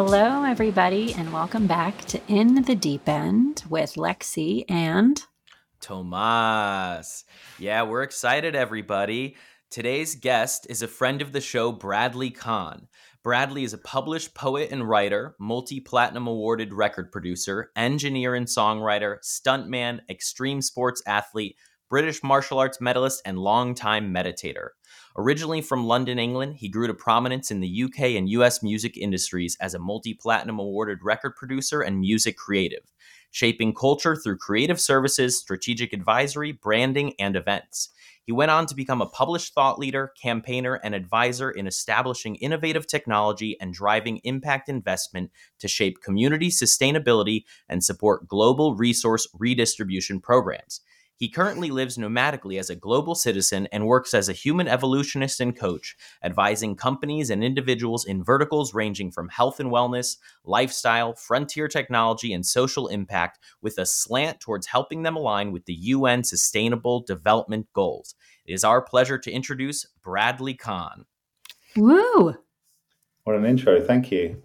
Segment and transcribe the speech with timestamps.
[0.00, 5.20] Hello, everybody, and welcome back to In the Deep End with Lexi and
[5.80, 7.24] Tomas.
[7.58, 9.34] Yeah, we're excited, everybody.
[9.70, 12.86] Today's guest is a friend of the show, Bradley Kohn.
[13.24, 19.16] Bradley is a published poet and writer, multi platinum awarded record producer, engineer and songwriter,
[19.24, 21.56] stuntman, extreme sports athlete,
[21.90, 24.68] British martial arts medalist, and longtime meditator.
[25.16, 29.56] Originally from London, England, he grew to prominence in the UK and US music industries
[29.60, 32.92] as a multi platinum awarded record producer and music creative,
[33.30, 37.90] shaping culture through creative services, strategic advisory, branding, and events.
[38.28, 42.86] He went on to become a published thought leader, campaigner, and advisor in establishing innovative
[42.86, 50.82] technology and driving impact investment to shape community sustainability and support global resource redistribution programs.
[51.18, 55.56] He currently lives nomadically as a global citizen and works as a human evolutionist and
[55.56, 62.32] coach, advising companies and individuals in verticals ranging from health and wellness, lifestyle, frontier technology,
[62.32, 67.66] and social impact, with a slant towards helping them align with the UN Sustainable Development
[67.72, 68.14] Goals.
[68.46, 71.04] It is our pleasure to introduce Bradley Kohn.
[71.76, 72.36] Woo!
[73.24, 73.80] What an intro.
[73.80, 74.40] Thank you.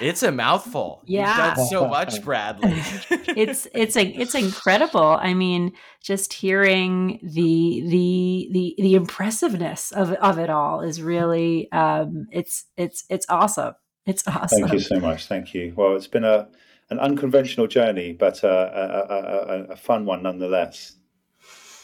[0.00, 1.02] It's a mouthful.
[1.06, 1.48] Yeah.
[1.48, 2.72] You've done so much, Bradley.
[3.10, 5.18] it's it's a, it's incredible.
[5.20, 11.70] I mean, just hearing the the the the impressiveness of of it all is really
[11.72, 13.74] um it's it's it's awesome.
[14.06, 14.60] It's awesome.
[14.60, 15.26] Thank you so much.
[15.26, 15.72] Thank you.
[15.76, 16.48] Well, it's been a
[16.90, 20.96] an unconventional journey, but uh, a, a, a, a fun one nonetheless.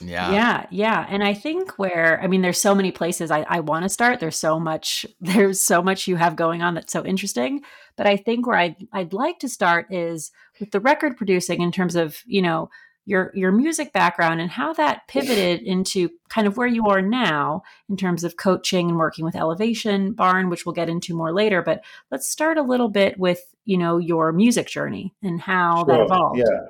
[0.00, 0.32] Yeah.
[0.32, 0.66] Yeah.
[0.70, 1.06] Yeah.
[1.08, 4.20] And I think where, I mean, there's so many places I, I want to start.
[4.20, 7.62] There's so much, there's so much you have going on that's so interesting.
[7.96, 11.72] But I think where I'd, I'd like to start is with the record producing in
[11.72, 12.70] terms of, you know,
[13.06, 17.62] your your music background and how that pivoted into kind of where you are now
[17.88, 21.62] in terms of coaching and working with Elevation Barn, which we'll get into more later.
[21.62, 25.96] But let's start a little bit with you know your music journey and how Sure.
[25.96, 26.39] that evolved.
[26.40, 26.68] Yeah.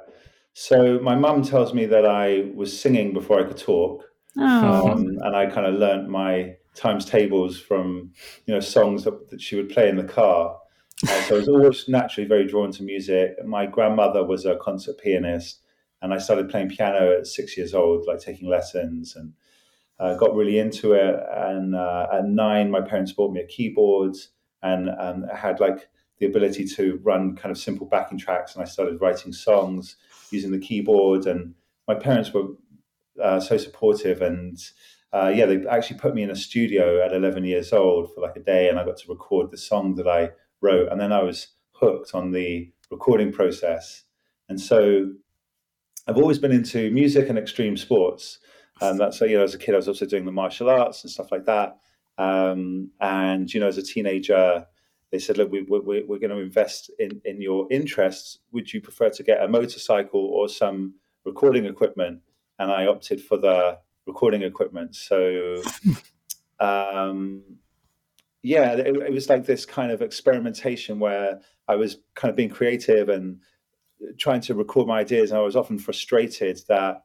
[0.60, 4.04] So my mum tells me that I was singing before I could talk,
[4.36, 8.12] Oh, um, and I kind of learnt my times tables from
[8.46, 10.58] you know songs that, that she would play in the car.
[11.04, 13.36] Uh, so I was always naturally very drawn to music.
[13.46, 15.60] My grandmother was a concert pianist,
[16.02, 19.34] and I started playing piano at six years old, like taking lessons, and
[20.00, 21.20] uh, got really into it.
[21.36, 24.16] And uh, at nine, my parents bought me a keyboard,
[24.64, 28.62] and um, I had like the ability to run kind of simple backing tracks, and
[28.64, 29.94] I started writing songs
[30.30, 31.26] using the keyboard.
[31.26, 31.54] And
[31.86, 32.48] my parents were
[33.22, 34.58] uh, so supportive, and
[35.12, 38.36] uh, yeah, they actually put me in a studio at 11 years old for like
[38.36, 40.30] a day, and I got to record the song that I
[40.60, 44.04] wrote, and then I was hooked on the recording process.
[44.48, 45.12] And so
[46.06, 48.38] I've always been into music and extreme sports.
[48.80, 51.10] And that's you know, as a kid, I was also doing the martial arts and
[51.10, 51.78] stuff like that.
[52.16, 54.66] Um, and you know, as a teenager,
[55.10, 58.38] they said, "Look, we, we, we're going to invest in in your interests.
[58.52, 62.20] Would you prefer to get a motorcycle or some recording equipment?"
[62.58, 64.96] And I opted for the recording equipment.
[64.96, 65.62] So,
[66.60, 67.42] um,
[68.42, 72.50] yeah, it, it was like this kind of experimentation where I was kind of being
[72.50, 73.40] creative and
[74.18, 75.30] trying to record my ideas.
[75.30, 77.04] And I was often frustrated that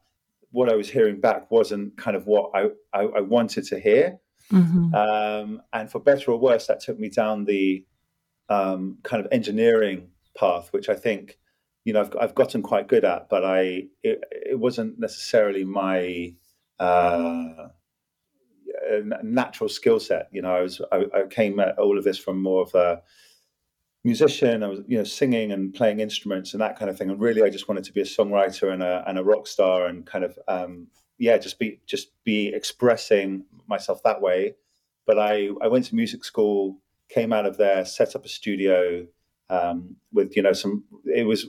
[0.50, 4.18] what I was hearing back wasn't kind of what I, I, I wanted to hear.
[4.50, 4.94] mhm.
[4.94, 7.84] Um, and for better or worse, that took me down the
[8.48, 11.38] um, kind of engineering path, which I think,
[11.84, 16.34] you know, I've, I've gotten quite good at, but I it, it wasn't necessarily my
[16.78, 17.68] uh,
[19.22, 20.28] natural skill set.
[20.32, 23.02] You know, I was I, I came at all of this from more of a
[24.02, 24.62] musician.
[24.62, 27.10] I was you know singing and playing instruments and that kind of thing.
[27.10, 29.86] And really, I just wanted to be a songwriter and a and a rock star
[29.86, 30.88] and kind of um,
[31.18, 34.54] yeah, just be just be expressing myself that way.
[35.06, 36.78] But I I went to music school,
[37.14, 39.06] came out of there, set up a studio
[39.48, 40.84] um, with you know some.
[41.06, 41.46] It was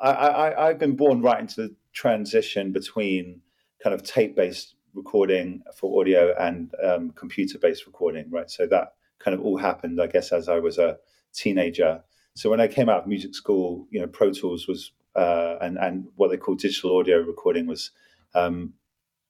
[0.00, 3.40] I, I I've been born right into the transition between
[3.82, 8.50] kind of tape based recording for audio and um, computer based recording, right?
[8.50, 10.98] So that kind of all happened, I guess, as I was a
[11.32, 12.02] teenager.
[12.34, 15.78] So when I came out of music school, you know, Pro Tools was uh, and
[15.78, 17.90] and what they call digital audio recording was
[18.34, 18.72] um,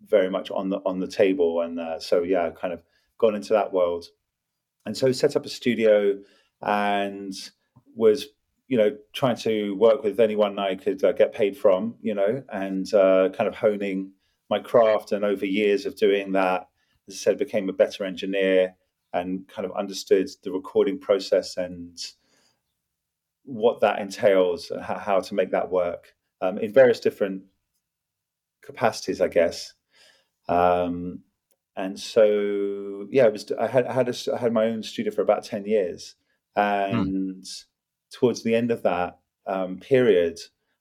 [0.07, 2.83] very much on the on the table, and uh, so yeah, kind of
[3.19, 4.07] gone into that world,
[4.87, 6.19] and so set up a studio
[6.61, 7.35] and
[7.95, 8.27] was
[8.69, 12.43] you know trying to work with anyone I could uh, get paid from, you know,
[12.53, 14.13] and uh, kind of honing
[14.51, 16.69] my craft, and over years of doing that,
[17.09, 18.75] as I said, became a better engineer
[19.13, 21.99] and kind of understood the recording process and
[23.45, 27.43] what that entails, and how, to make that work um, in various different
[28.63, 29.75] capacities, I guess.
[30.49, 31.21] Um,
[31.77, 33.51] and so, yeah, it was.
[33.59, 36.17] I had I had a, I had my own studio for about ten years,
[36.55, 37.65] and mm.
[38.13, 40.39] towards the end of that um, period,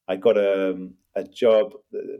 [0.07, 1.73] I got a, a job.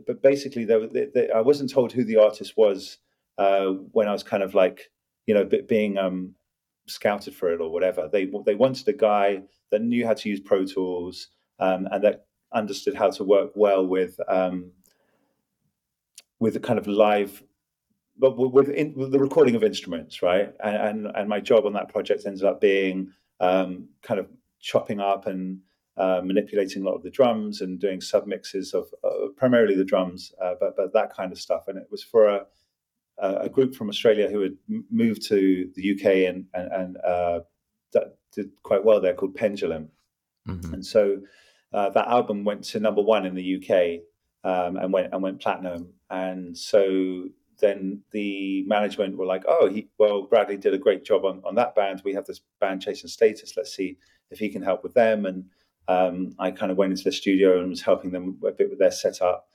[0.06, 2.98] But basically, they, I wasn't told who the artist was
[3.36, 4.90] uh, when I was kind of like,
[5.26, 6.34] you know, being um,
[6.86, 8.08] scouted for it or whatever.
[8.10, 11.28] They they wanted a guy that knew how to use Pro Tools
[11.58, 14.72] um, and that understood how to work well with um,
[16.38, 17.42] with the kind of live
[18.18, 20.52] but with, in, with, the recording of instruments, right?
[20.62, 20.76] And,
[21.06, 24.28] and, and my job on that project ended up being um, kind of
[24.60, 25.60] chopping up and
[25.96, 30.32] uh, manipulating a lot of the drums and doing submixes of uh, primarily the drums,
[30.42, 31.68] uh, but but that kind of stuff.
[31.68, 32.46] And it was for a
[33.18, 34.56] a group from Australia who had
[34.90, 37.40] moved to the UK and and, and uh,
[38.32, 39.90] did quite well there called Pendulum.
[40.48, 40.74] Mm-hmm.
[40.74, 41.20] And so
[41.72, 44.00] uh, that album went to number one in the UK
[44.44, 45.92] um, and went and went platinum.
[46.10, 47.28] And so
[47.60, 51.54] then the management were like, "Oh, he, well, Bradley did a great job on, on
[51.56, 52.02] that band.
[52.04, 53.54] We have this band Chase & Status.
[53.56, 53.98] Let's see
[54.30, 55.44] if he can help with them." And
[55.88, 58.78] um, I kind of went into the studio and was helping them a bit with
[58.78, 59.48] their setup,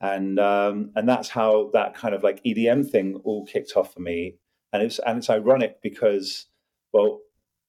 [0.00, 4.00] and um, and that's how that kind of like EDM thing all kicked off for
[4.00, 4.36] me.
[4.72, 6.46] And it's and it's ironic because,
[6.92, 7.20] well,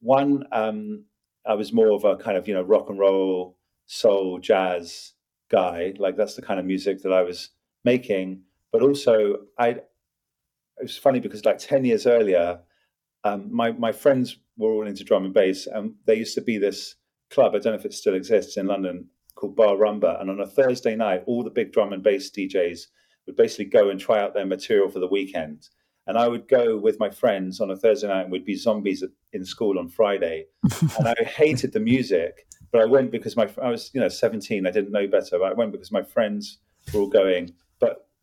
[0.02, 1.06] one, um,
[1.46, 5.14] I was more of a kind of you know rock and roll, soul, jazz
[5.50, 5.94] guy.
[5.98, 7.50] Like that's the kind of music that I was
[7.84, 9.86] making but also, I it
[10.84, 12.60] was funny because like ten years earlier,
[13.24, 16.58] um, my my friends were all into drum and bass, and there used to be
[16.58, 16.96] this
[17.30, 17.54] club.
[17.56, 20.48] I don't know if it still exists in London called Bar Rumba, and on a
[20.48, 22.88] Thursday night, all the big drum and bass DJs
[23.28, 25.70] would basically go and try out their material for the weekend.
[26.08, 29.04] And I would go with my friends on a Thursday night, and we'd be zombies
[29.34, 30.46] in school on Friday.
[30.98, 34.66] and I hated the music, but I went because my I was you know 17,
[34.66, 35.38] I didn't know better.
[35.38, 36.60] But I went because my friends
[36.94, 37.54] were all going.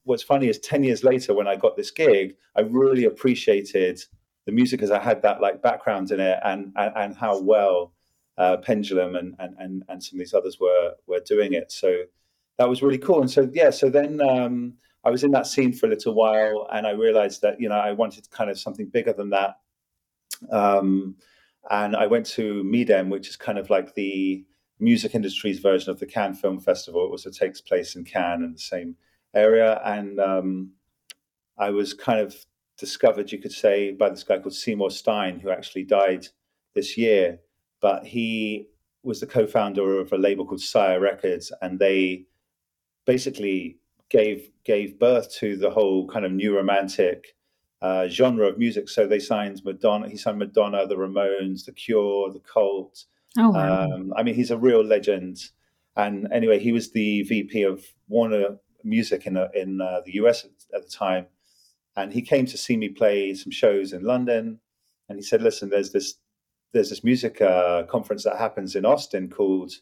[0.08, 4.02] What's funny is 10 years later when i got this gig i really appreciated
[4.46, 7.92] the music as i had that like background in it and and, and how well
[8.38, 11.70] uh, pendulum and, and and and some of these others were were doing it.
[11.72, 12.04] So
[12.56, 13.20] that was really cool.
[13.20, 14.74] And so yeah so then um,
[15.04, 17.76] i was in that scene for a little while and i realized that you know
[17.76, 19.56] i wanted kind of something bigger than that.
[20.50, 21.16] Um,
[21.70, 24.44] and i went to MIDEM which is kind of like the
[24.78, 27.06] music industry's version of the cannes film festival.
[27.06, 28.94] It also takes place in cannes and the same
[29.38, 30.72] area, and um,
[31.58, 32.34] I was kind of
[32.78, 36.26] discovered, you could say, by this guy called Seymour Stein, who actually died
[36.74, 37.40] this year.
[37.80, 38.68] But he
[39.02, 42.26] was the co-founder of a label called Sire Records, and they
[43.06, 43.78] basically
[44.10, 47.36] gave gave birth to the whole kind of new romantic
[47.80, 48.88] uh, genre of music.
[48.88, 50.08] So they signed Madonna.
[50.08, 53.04] He signed Madonna, the Ramones, the Cure, the Cult.
[53.36, 53.92] Oh, wow.
[53.92, 55.38] um, I mean, he's a real legend.
[55.96, 58.58] And anyway, he was the VP of Warner
[58.88, 60.44] music in uh, in uh, the US
[60.74, 61.26] at, the time,
[61.96, 64.60] and he came to see me play some shows in London,
[65.08, 66.14] and he said, "Listen, there's this
[66.72, 69.72] there's this music uh, conference that happens in Austin called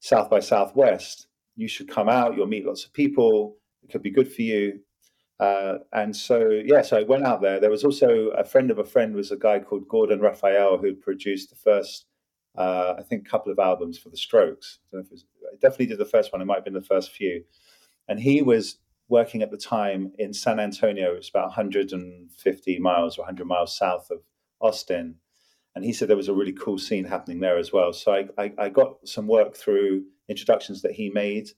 [0.00, 1.26] South by Southwest.
[1.56, 2.36] You should come out.
[2.36, 3.56] You'll meet lots of people.
[3.82, 4.80] It could be good for you."
[5.40, 7.58] Uh, and so, yeah, so I went out there.
[7.58, 10.94] There was also a friend of a friend was a guy called Gordon Raphael who
[10.94, 12.06] produced the first,
[12.56, 14.78] uh, I think, couple of albums for the Strokes.
[14.92, 16.40] I, was, I definitely did the first one.
[16.40, 17.44] It might have been the first few.
[18.08, 21.14] And he was working at the time in San Antonio.
[21.14, 24.20] It's about 150 miles or 100 miles south of
[24.60, 25.16] Austin.
[25.74, 27.92] And he said there was a really cool scene happening there as well.
[27.92, 31.50] So I, I, I got some work through introductions that he made.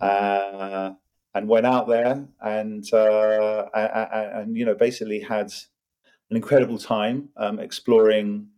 [0.00, 0.92] Uh,
[1.34, 5.50] and went out there and uh, and, and, you know basically had
[6.30, 8.48] an incredible time um, exploring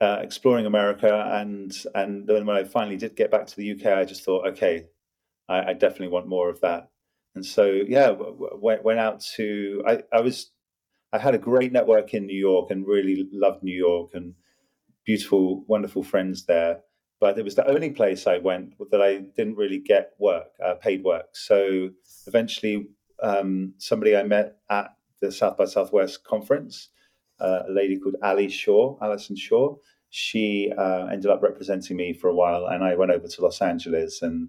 [0.00, 3.86] uh, exploring America and and then when I finally did get back to the UK,
[3.98, 4.86] I just thought, okay,
[5.48, 6.90] I, I definitely want more of that.
[7.34, 10.50] And so, yeah, went, went out to, I, I was,
[11.12, 14.34] I had a great network in New York and really loved New York and
[15.04, 16.80] beautiful, wonderful friends there.
[17.20, 20.74] But it was the only place I went that I didn't really get work, uh,
[20.74, 21.30] paid work.
[21.32, 21.90] So
[22.26, 22.88] eventually,
[23.22, 26.90] um, somebody I met at the South by Southwest conference,
[27.40, 29.76] uh, a lady called Ali Shaw, Alison Shaw,
[30.10, 33.60] she uh, ended up representing me for a while, and I went over to Los
[33.60, 34.48] Angeles and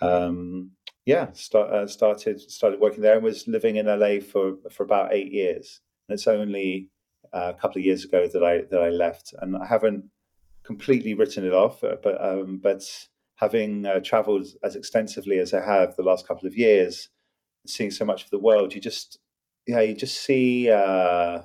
[0.00, 0.70] um,
[1.06, 5.12] yeah, start, uh, started started working there and was living in LA for for about
[5.12, 5.80] eight years.
[6.08, 6.88] And it's only
[7.32, 10.04] uh, a couple of years ago that I that I left, and I haven't
[10.64, 11.82] completely written it off.
[11.82, 12.82] Uh, but um, but
[13.36, 17.08] having uh, travelled as extensively as I have the last couple of years,
[17.66, 19.18] seeing so much of the world, you just
[19.66, 20.70] yeah, you just see.
[20.70, 21.42] Uh,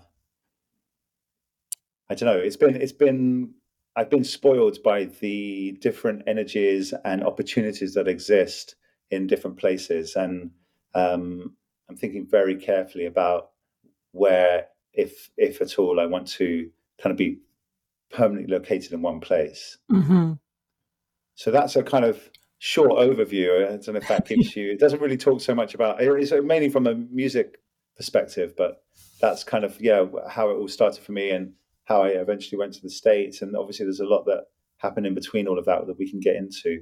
[2.07, 2.37] I don't know.
[2.37, 3.55] It's been it's been
[3.95, 8.75] I've been spoiled by the different energies and opportunities that exist
[9.09, 10.51] in different places, and
[10.93, 11.55] um,
[11.89, 13.51] I'm thinking very carefully about
[14.11, 16.69] where, if if at all, I want to
[17.01, 17.39] kind of be
[18.11, 19.77] permanently located in one place.
[19.91, 20.33] Mm-hmm.
[21.35, 23.65] So that's a kind of short overview.
[23.65, 24.71] I don't know if that gives you.
[24.71, 26.01] It doesn't really talk so much about.
[26.01, 27.59] It's mainly from a music
[27.95, 28.83] perspective, but
[29.21, 31.53] that's kind of yeah how it all started for me and
[31.85, 33.41] how I eventually went to the states.
[33.41, 34.45] And obviously, there's a lot that
[34.77, 36.81] happened in between all of that that we can get into.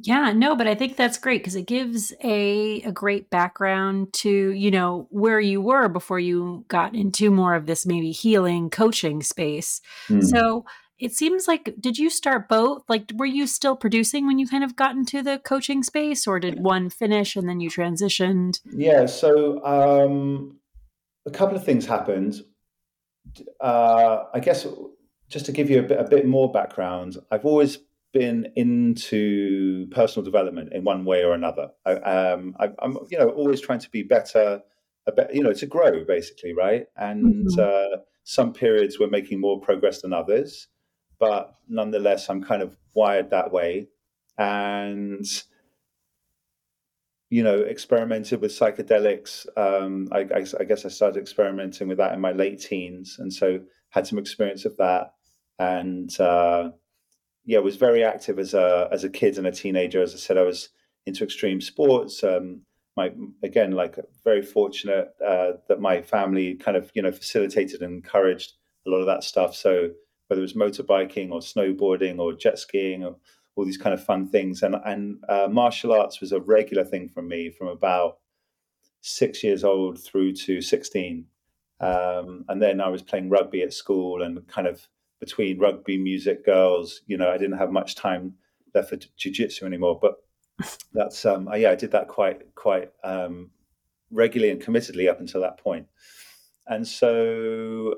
[0.00, 4.50] Yeah, no, but I think that's great because it gives a a great background to,
[4.52, 9.22] you know, where you were before you got into more of this maybe healing coaching
[9.22, 9.80] space.
[10.08, 10.22] Mm.
[10.22, 10.64] So,
[10.98, 12.82] it seems like did you start both?
[12.88, 16.40] Like were you still producing when you kind of got into the coaching space or
[16.40, 18.60] did one finish and then you transitioned?
[18.72, 20.58] Yeah, so um
[21.26, 22.42] a couple of things happened.
[23.60, 24.66] Uh I guess
[25.28, 27.78] just to give you a bit, a bit more background, I've always
[28.12, 31.68] been into personal development in one way or another.
[31.84, 34.62] I, um, am you know, always trying to be better,
[35.14, 36.86] bit, you know, to grow basically, right?
[36.96, 37.60] And mm-hmm.
[37.60, 40.68] uh, some periods we're making more progress than others,
[41.18, 43.88] but nonetheless, I'm kind of wired that way.
[44.38, 45.26] And
[47.30, 49.46] you know, experimented with psychedelics.
[49.56, 53.32] Um, I, I, I guess I started experimenting with that in my late teens, and
[53.32, 55.12] so had some experience of that.
[55.58, 56.70] And uh,
[57.44, 60.02] yeah, was very active as a as a kid and a teenager.
[60.02, 60.70] As I said, I was
[61.06, 62.24] into extreme sports.
[62.24, 62.62] Um,
[62.96, 67.94] my again, like very fortunate uh, that my family kind of you know facilitated and
[67.94, 68.52] encouraged
[68.86, 69.54] a lot of that stuff.
[69.54, 69.90] So
[70.28, 73.16] whether it was motorbiking or snowboarding or jet skiing or
[73.58, 77.08] all these kind of fun things, and and uh, martial arts was a regular thing
[77.08, 78.18] for me from about
[79.00, 81.26] six years old through to sixteen.
[81.80, 84.88] Um, and then I was playing rugby at school and kind of
[85.20, 87.02] between rugby, music, girls.
[87.06, 88.34] You know, I didn't have much time
[88.74, 89.98] left for jiu-jitsu anymore.
[90.00, 90.16] But
[90.92, 93.50] that's um, yeah, I did that quite quite um,
[94.12, 95.86] regularly and committedly up until that point.
[96.68, 97.96] And so,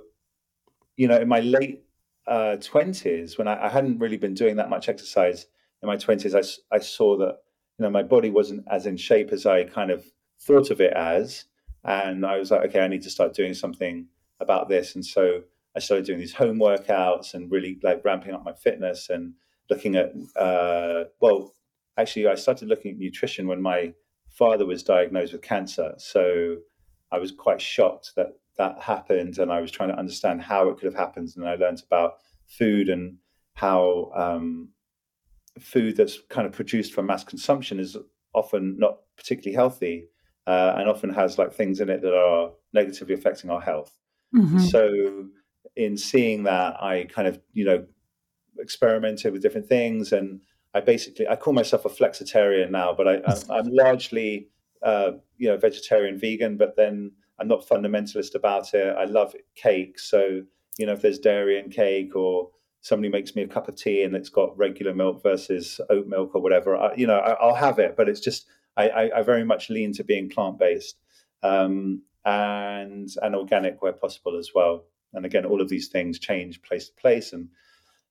[0.97, 1.85] you know, in my late
[2.27, 5.47] uh, twenties, when I, I, hadn't really been doing that much exercise
[5.83, 6.43] in my twenties, I,
[6.75, 7.39] I saw that
[7.79, 10.05] you know my body wasn't as in shape as I kind of
[10.41, 11.45] thought of it as,
[11.85, 14.07] and I was like, okay, I need to start doing something
[14.41, 14.95] about this.
[14.95, 15.43] And so
[15.77, 19.35] I started doing these home workouts and really like ramping up my fitness and
[19.69, 21.55] looking at uh, well,
[21.97, 23.95] actually, I started looking at nutrition when my
[24.31, 25.95] father was diagnosed with cancer.
[25.99, 26.57] So
[27.13, 30.77] I was quite shocked that that happened, and I was trying to understand how it
[30.77, 31.31] could have happened.
[31.35, 33.17] And I learned about food and
[33.55, 34.69] how um,
[35.59, 37.97] food that's kind of produced for mass consumption is
[38.35, 40.09] often not particularly healthy
[40.47, 43.99] uh, and often has like things in it that are negatively affecting our health.
[44.37, 44.59] Mm-hmm.
[44.59, 45.27] So
[45.75, 47.87] in seeing that, I kind of, you know,
[48.59, 50.13] experimented with different things.
[50.13, 50.43] And
[50.75, 54.49] I basically, I call myself a flexitarian now, but I, am largely,
[54.83, 58.95] uh, you know, vegetarian, vegan, but then I'm not fundamentalist about it.
[58.97, 59.99] I love cake.
[59.99, 60.43] So,
[60.79, 62.51] you know, if there's dairy in cake or
[62.83, 66.35] somebody makes me a cup of tea and it's got regular milk versus oat milk
[66.35, 67.97] or whatever, I, you know, I, will have it.
[67.97, 70.97] But it's just, I, I, I, very much lean to being plant based
[71.43, 76.61] um, and and organic where possible as well and again all of these things change
[76.63, 77.49] place to place and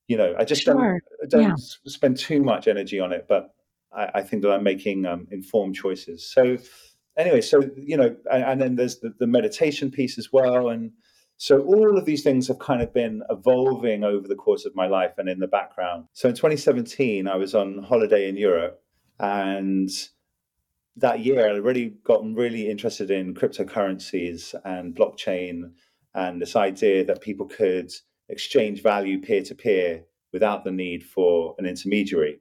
[0.08, 1.00] you know i just sure.
[1.22, 1.56] don't, don't yeah.
[1.86, 3.54] spend too much energy on it but
[3.94, 6.58] i, I think that i'm making um, informed choices so
[7.20, 10.70] anyway so you know and, and then there's the, the, meditation piece as well.
[10.70, 10.92] And
[11.38, 14.88] so all of these things have kind of been evolving over the course of my
[14.88, 16.06] life and in the background.
[16.14, 18.82] So in 2017 i was on holiday in europe.
[19.20, 19.90] And
[20.96, 25.72] that year i really gotten really interested in cryptocurrencies and blockchain
[26.16, 27.92] and this idea that people could
[28.30, 32.40] exchange value peer to peer without the need for an intermediary.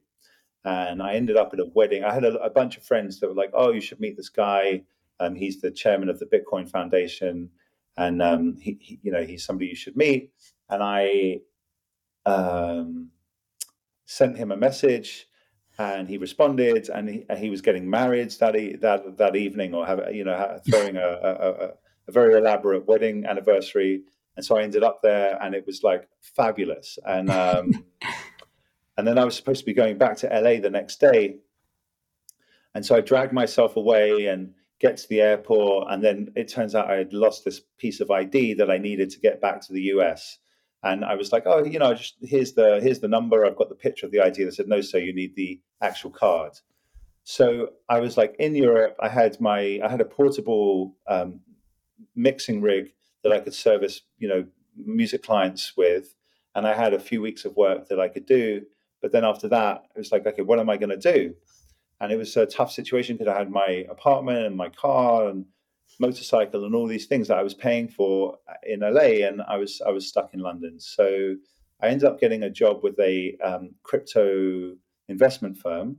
[0.65, 2.03] And I ended up at a wedding.
[2.03, 4.29] I had a, a bunch of friends that were like, "Oh, you should meet this
[4.29, 4.83] guy.
[5.19, 7.49] Um, he's the chairman of the Bitcoin Foundation,
[7.97, 10.31] and um, he, he, you know, he's somebody you should meet."
[10.69, 11.39] And I
[12.25, 13.09] um,
[14.05, 15.27] sent him a message,
[15.77, 19.85] and he responded, and he, he was getting married that e- that that evening, or
[19.85, 21.71] have you know throwing a, a,
[22.09, 24.03] a very elaborate wedding anniversary.
[24.35, 26.97] And so I ended up there and it was like fabulous.
[27.05, 27.85] And, um,
[28.99, 31.37] and then I was supposed to be going back to LA the next day.
[32.75, 35.87] And so I dragged myself away and get to the airport.
[35.89, 39.09] And then it turns out I had lost this piece of ID that I needed
[39.11, 40.39] to get back to the US.
[40.83, 43.45] And I was like, oh, you know, just here's the here's the number.
[43.45, 44.43] I've got the picture of the ID.
[44.43, 46.59] They said, no, sir, you need the actual card.
[47.23, 48.97] So I was like in Europe.
[48.99, 51.39] I had my I had a portable um,
[52.17, 52.91] mixing rig
[53.23, 56.15] that I could service, you know, music clients with.
[56.53, 58.63] And I had a few weeks of work that I could do.
[59.01, 61.33] But then after that, it was like, okay, what am I going to do?
[62.01, 65.45] And it was a tough situation because I had my apartment and my car and
[65.99, 69.81] motorcycle and all these things that I was paying for in LA, and I was
[69.85, 70.79] I was stuck in London.
[70.79, 71.35] So
[71.81, 74.75] I ended up getting a job with a um, crypto
[75.07, 75.97] investment firm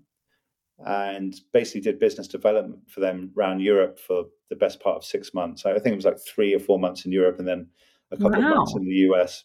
[0.87, 5.35] and basically did business development for them around Europe for the best part of six
[5.35, 5.67] months.
[5.67, 7.69] I think it was like three or four months in Europe and then
[8.11, 8.51] a couple wow.
[8.51, 9.45] of months in the US.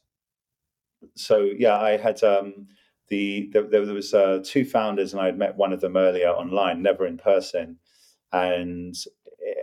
[1.16, 2.68] So yeah, I had um,
[3.10, 6.30] the, the, there was uh, two founders and I had met one of them earlier
[6.30, 7.78] online, never in person,
[8.32, 8.96] and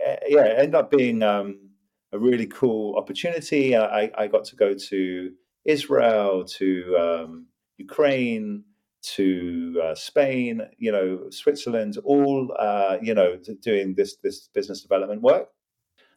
[0.05, 1.69] eh, yeah, it ended up being um,
[2.11, 3.75] a really cool opportunity.
[3.75, 5.31] I, I got to go to
[5.65, 7.47] Israel, to um,
[7.77, 8.63] Ukraine,
[9.03, 15.21] to uh, Spain, you know, Switzerland, all uh, you know, doing this this business development
[15.21, 15.49] work.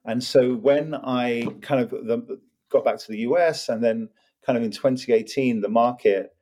[0.04, 2.30] And so when I kind of
[2.70, 4.08] got back to the US, and then
[4.44, 6.35] kind of in 2018, the market,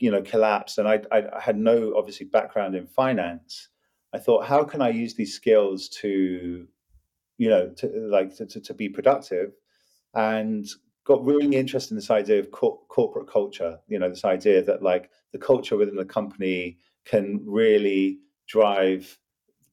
[0.00, 3.68] you know, collapsed, and I, I had no obviously background in finance.
[4.12, 6.66] I thought, how can I use these skills to,
[7.38, 9.52] you know, to like to, to, to be productive,
[10.14, 10.66] and
[11.04, 13.78] got really interested in this idea of corporate culture.
[13.88, 19.18] You know, this idea that like the culture within the company can really drive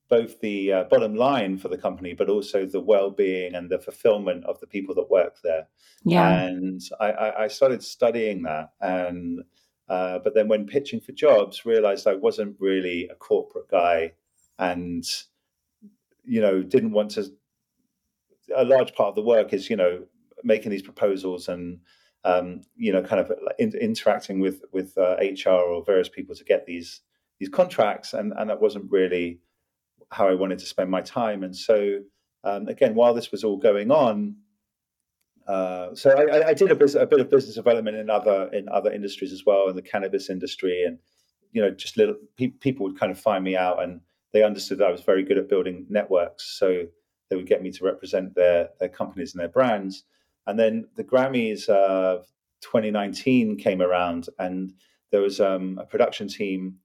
[0.09, 4.45] both the uh, bottom line for the company, but also the well-being and the fulfillment
[4.45, 5.67] of the people that work there.
[6.05, 6.43] Yeah.
[6.43, 9.43] And I, I started studying that, and
[9.89, 14.13] uh, but then when pitching for jobs, realized I wasn't really a corporate guy,
[14.59, 15.05] and
[16.23, 17.31] you know didn't want to.
[18.55, 20.03] A large part of the work is you know
[20.43, 21.79] making these proposals and
[22.23, 26.43] um, you know kind of in, interacting with with uh, HR or various people to
[26.43, 27.01] get these
[27.39, 29.39] these contracts, and and that wasn't really
[30.11, 31.43] how I wanted to spend my time.
[31.43, 31.99] And so
[32.43, 34.35] um, again, while this was all going on,
[35.47, 38.67] uh, so I, I did a, bit, a bit of business development in other in
[38.69, 40.99] other industries as well, in the cannabis industry, and
[41.51, 44.01] you know, just little pe- people would kind of find me out, and
[44.33, 46.85] they understood that I was very good at building networks, so
[47.29, 50.03] they would get me to represent their their companies and their brands.
[50.47, 52.25] And then the Grammys of
[52.61, 54.73] 2019 came around, and
[55.11, 56.77] there was um, a production team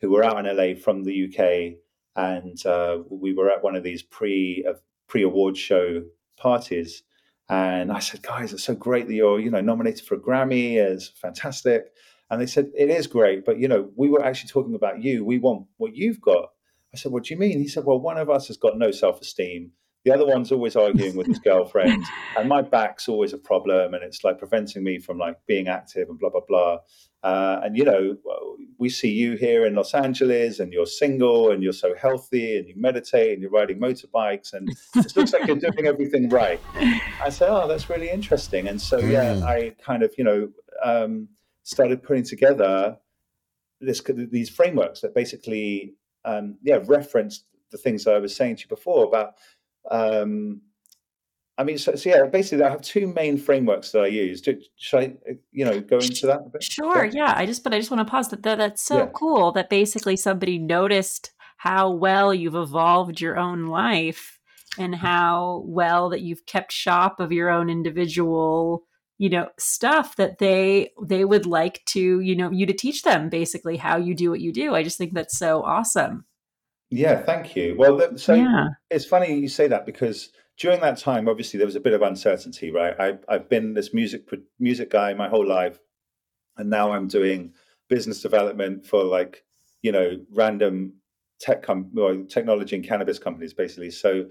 [0.00, 1.78] who were out in LA from the UK,
[2.16, 4.74] and uh, we were at one of these pre uh,
[5.08, 6.02] pre award show
[6.36, 7.02] parties.
[7.52, 10.76] And I said, guys, it's so great that you're, you know, nominated for a Grammy.
[10.76, 11.92] It's fantastic.
[12.30, 15.22] And they said, it is great, but you know, we were actually talking about you.
[15.22, 16.48] We want what you've got.
[16.94, 17.58] I said, what do you mean?
[17.58, 19.70] He said, well, one of us has got no self-esteem.
[20.06, 22.02] The other one's always arguing with his girlfriend,
[22.38, 26.08] and my back's always a problem, and it's like preventing me from like being active
[26.08, 26.78] and blah blah blah.
[27.22, 28.16] Uh, and you know,
[28.78, 32.66] we see you here in Los Angeles, and you're single, and you're so healthy, and
[32.66, 36.60] you meditate, and you're riding motorbikes, and it looks like you're doing everything right.
[37.22, 39.42] I said, "Oh, that's really interesting." And so, yeah, mm.
[39.42, 40.48] I kind of, you know,
[40.82, 41.28] um,
[41.62, 42.96] started putting together
[43.80, 48.68] this these frameworks that basically, um, yeah, referenced the things I was saying to you
[48.68, 49.34] before about
[49.90, 50.60] um,
[51.62, 54.42] I mean, so, so, yeah, basically, I have two main frameworks that I use.
[54.76, 56.40] should I, uh, you know, go into that?
[56.60, 57.04] Sure.
[57.04, 57.12] Yeah.
[57.14, 57.34] yeah.
[57.36, 58.28] I just, but I just want to pause.
[58.30, 59.10] That, that that's so yeah.
[59.14, 64.40] cool that basically somebody noticed how well you've evolved your own life
[64.76, 68.82] and how well that you've kept shop of your own individual
[69.18, 73.28] you know stuff that they they would like to you know you to teach them
[73.28, 76.24] basically how you do what you do i just think that's so awesome
[76.92, 77.74] yeah, thank you.
[77.78, 78.68] Well, so yeah.
[78.90, 82.02] it's funny you say that because during that time, obviously, there was a bit of
[82.02, 82.94] uncertainty, right?
[82.98, 85.78] I, I've been this music music guy my whole life,
[86.56, 87.52] and now I'm doing
[87.88, 89.44] business development for like
[89.82, 90.94] you know random
[91.40, 93.90] tech com- or technology and cannabis companies, basically.
[93.90, 94.26] So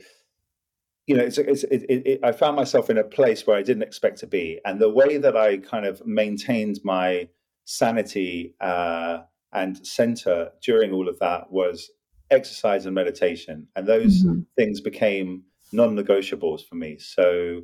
[1.07, 3.83] you know, it's, it's it, it, I found myself in a place where I didn't
[3.83, 7.27] expect to be, and the way that I kind of maintained my
[7.65, 9.19] sanity uh,
[9.53, 11.89] and center during all of that was
[12.29, 13.67] exercise and meditation.
[13.75, 14.41] And those mm-hmm.
[14.57, 16.97] things became non negotiables for me.
[16.99, 17.61] So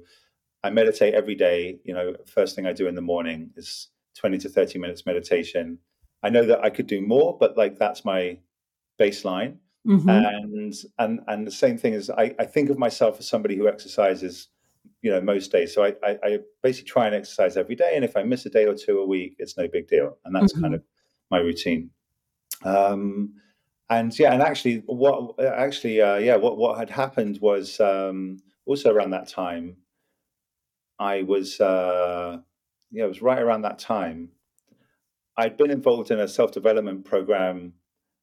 [0.63, 1.79] I meditate every day.
[1.83, 5.79] You know, first thing I do in the morning is 20 to 30 minutes meditation.
[6.23, 8.39] I know that I could do more, but like that's my
[8.99, 9.57] baseline.
[9.87, 10.09] Mm-hmm.
[10.09, 13.67] And and and the same thing is I, I think of myself as somebody who
[13.67, 14.49] exercises,
[15.01, 15.73] you know, most days.
[15.73, 17.93] So I, I, I basically try and exercise every day.
[17.95, 20.17] And if I miss a day or two a week, it's no big deal.
[20.25, 20.63] And that's mm-hmm.
[20.63, 20.83] kind of
[21.31, 21.91] my routine.
[22.63, 23.35] Um,
[23.89, 28.93] and yeah, and actually, what actually, uh, yeah, what what had happened was um, also
[28.93, 29.77] around that time.
[30.99, 32.39] I was, uh,
[32.91, 34.29] yeah, it was right around that time.
[35.37, 37.73] I'd been involved in a self development program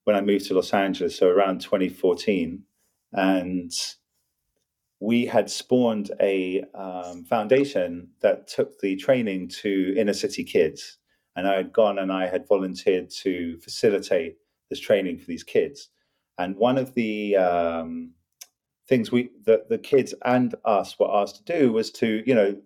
[0.05, 2.62] when I moved to Los Angeles, so around 2014,
[3.12, 3.72] and
[5.00, 10.98] we had spawned a um, foundation that took the training to inner city kids,
[11.37, 14.37] and I had gone and I had volunteered to facilitate
[14.70, 15.88] this training for these kids.
[16.38, 18.12] And one of the um,
[18.88, 22.57] things we that the kids and us were asked to do was to you know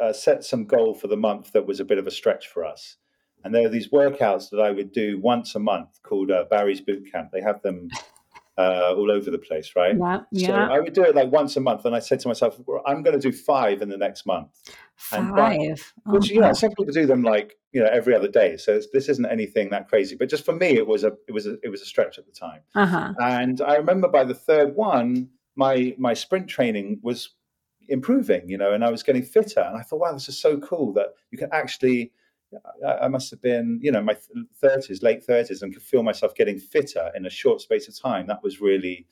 [0.00, 2.64] uh, set some goal for the month that was a bit of a stretch for
[2.64, 2.96] us.
[3.42, 6.80] And there are these workouts that I would do once a month called uh, Barry's
[6.80, 7.30] Boot Camp.
[7.30, 7.88] They have them
[8.56, 9.96] uh, all over the place, right?
[9.98, 10.68] Yeah, So yeah.
[10.70, 13.02] I would do it like once a month, and I said to myself, well, I'm
[13.02, 14.48] going to do five in the next month.
[15.12, 15.92] and that- Five.
[16.06, 18.56] Which Oh, you know, some people do them like you know every other day.
[18.56, 20.14] So it's, this isn't anything that crazy.
[20.16, 22.26] But just for me, it was a it was a, it was a stretch at
[22.26, 22.60] the time.
[22.76, 23.12] Uh-huh.
[23.20, 27.30] And I remember by the third one, my my sprint training was
[27.88, 29.60] improving, you know, and I was getting fitter.
[29.60, 32.12] And I thought, wow, this is so cool that you can actually.
[32.86, 34.16] I must have been, you know, my
[34.56, 38.26] thirties, late thirties, and could feel myself getting fitter in a short space of time.
[38.26, 39.06] That was really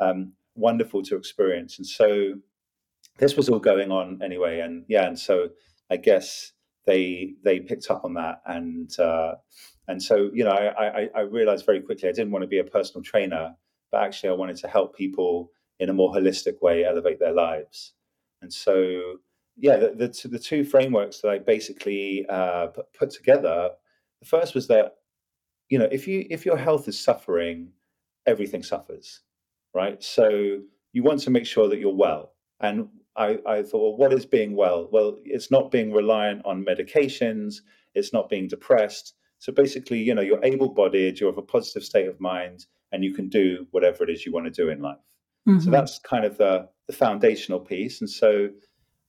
[0.00, 1.78] um, wonderful to experience.
[1.78, 2.34] And so
[3.18, 4.60] this was all going on anyway.
[4.60, 5.48] And yeah, and so
[5.90, 6.52] I guess
[6.86, 9.34] they they picked up on that, and uh,
[9.88, 12.58] and so you know, I, I I realized very quickly I didn't want to be
[12.58, 13.54] a personal trainer,
[13.90, 17.92] but actually I wanted to help people in a more holistic way elevate their lives.
[18.40, 19.18] And so
[19.56, 23.70] yeah, the the, t- the two frameworks that I basically uh, put, put together.
[24.20, 24.96] The first was that
[25.68, 27.72] you know if you if your health is suffering,
[28.26, 29.20] everything suffers,
[29.74, 30.02] right?
[30.02, 30.60] So
[30.92, 32.34] you want to make sure that you're well.
[32.60, 34.88] And I, I thought, well, what is being well?
[34.92, 37.56] Well, it's not being reliant on medications.
[37.94, 39.14] It's not being depressed.
[39.38, 43.12] So basically, you know, you're able-bodied, you're of a positive state of mind, and you
[43.12, 44.98] can do whatever it is you want to do in life.
[45.46, 45.72] So Mhm.
[45.72, 48.00] that's kind of the the foundational piece.
[48.00, 48.50] And so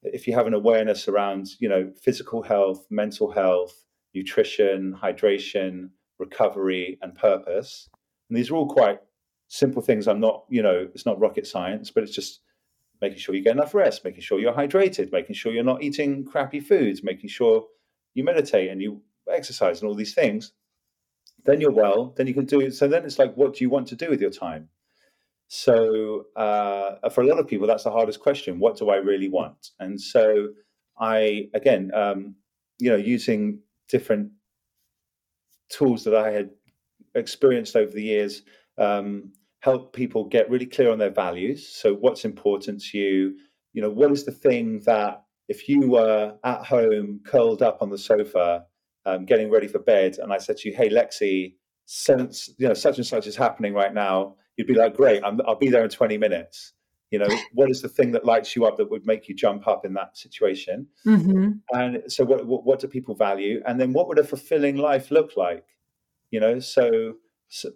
[0.03, 5.89] if you have an awareness around, you know, physical health, mental health, nutrition, hydration,
[6.19, 7.89] recovery, and purpose,
[8.29, 8.99] and these are all quite
[9.47, 10.07] simple things.
[10.07, 12.41] I'm not, you know, it's not rocket science, but it's just
[13.01, 16.25] making sure you get enough rest, making sure you're hydrated, making sure you're not eating
[16.25, 17.65] crappy foods, making sure
[18.13, 20.53] you meditate and you exercise and all these things.
[21.45, 22.13] Then you're well.
[22.15, 22.61] Then you can do.
[22.61, 22.73] it.
[22.73, 24.69] So then it's like, what do you want to do with your time?
[25.55, 28.57] So uh, for a lot of people, that's the hardest question.
[28.57, 29.69] What do I really want?
[29.79, 30.47] And so
[30.97, 32.33] I, again, um,
[32.79, 34.31] you know, using different
[35.69, 36.49] tools that I had
[37.13, 38.41] experienced over the years,
[38.79, 41.67] um, help people get really clear on their values.
[41.67, 43.37] So what's important to you?
[43.73, 47.91] You know, what is the thing that if you were at home, curled up on
[47.91, 48.65] the sofa,
[49.05, 52.73] um, getting ready for bed, and I said to you, "Hey, Lexi, since you know
[52.73, 55.83] such and such is happening right now," you'd be like, "Great, I'm, I'll be there
[55.83, 56.73] in 20 minutes."
[57.11, 59.67] You know, what is the thing that lights you up that would make you jump
[59.67, 60.87] up in that situation?
[61.05, 61.59] Mhm.
[61.71, 63.61] And so, what, what, what do people value?
[63.65, 65.65] And then, what would a fulfilling life look like?
[66.31, 67.15] You know, so,
[67.47, 67.69] so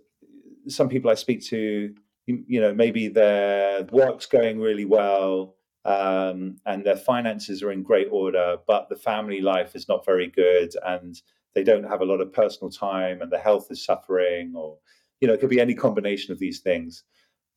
[0.68, 1.94] some people I speak to,
[2.26, 7.82] you, you know, maybe their work's going really well um, and their finances are in
[7.82, 11.22] great order, but the family life is not very good and
[11.56, 14.78] they don't have a lot of personal time and the health is suffering, or,
[15.22, 17.04] you know, it could be any combination of these things.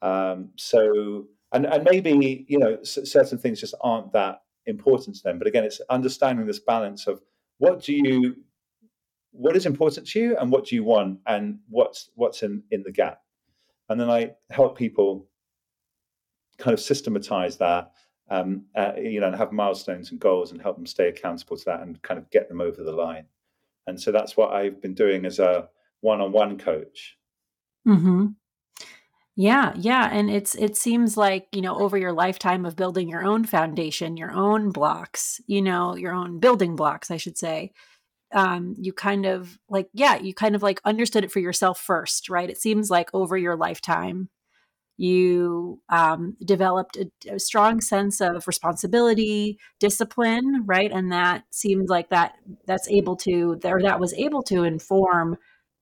[0.02, 5.38] Um, so, and, and maybe, you know, certain things just aren't that important to them.
[5.38, 7.20] But again, it's understanding this balance of
[7.58, 8.36] what do you
[9.32, 12.82] what is important to you and what do you want and what's what's in in
[12.82, 13.20] the gap
[13.88, 15.28] and then i help people
[16.58, 17.92] kind of systematize that
[18.30, 21.64] um, uh, you know and have milestones and goals and help them stay accountable to
[21.64, 23.26] that and kind of get them over the line
[23.86, 25.68] and so that's what i've been doing as a
[26.00, 27.16] one-on-one coach
[27.86, 28.26] Mm-hmm.
[29.36, 33.24] Yeah, yeah, and it's it seems like you know over your lifetime of building your
[33.24, 37.72] own foundation, your own blocks, you know, your own building blocks, I should say.
[38.32, 42.30] Um, you kind of like yeah, you kind of like understood it for yourself first,
[42.30, 42.50] right?
[42.50, 44.30] It seems like over your lifetime,
[44.98, 50.90] you um, developed a, a strong sense of responsibility, discipline, right?
[50.92, 52.34] And that seemed like that
[52.66, 55.36] that's able to or that was able to inform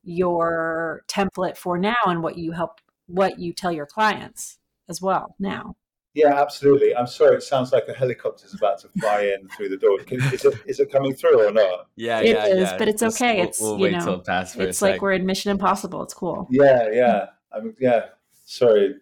[0.09, 5.35] your template for now and what you help what you tell your clients as well
[5.39, 5.77] now.
[6.15, 9.77] yeah absolutely i'm sorry it sounds like a helicopter's about to fly in through the
[9.77, 12.79] door Can- is it, is it coming through or not Yeah, It yeah, is, yeah.
[12.79, 13.37] but it's Just- okay.
[13.37, 15.03] We'll, It's, we'll you wait know, till it It's like sec.
[15.03, 16.03] we're in Mission Impossible.
[16.03, 16.47] It's cool.
[16.51, 18.01] yeah yeah I'm, yeah
[18.45, 18.95] sorry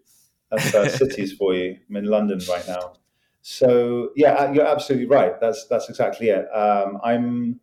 [0.51, 2.95] that's uh, cities for you i'm in london right now
[3.43, 7.61] so yeah uh, you're absolutely right that's that's exactly it um, i'm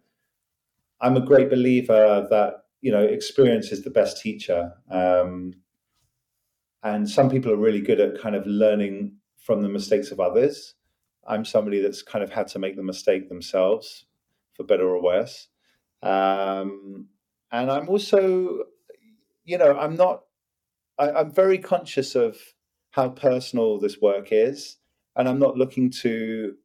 [1.01, 4.73] i'm a great believer that you know experience is the best teacher.
[4.91, 5.53] Um,
[6.83, 10.75] and some people are really good at kind of learning from the mistakes of others.
[11.25, 14.05] I'm somebody that's kind of had to make the mistake themselves
[14.53, 15.47] for better or worse.
[16.03, 17.07] Um,
[17.53, 18.63] and i'm also
[19.45, 20.23] you know i'm not
[20.99, 22.35] I, i'm very conscious of
[22.91, 24.77] how personal this work is.
[25.15, 26.55] And i'm not looking to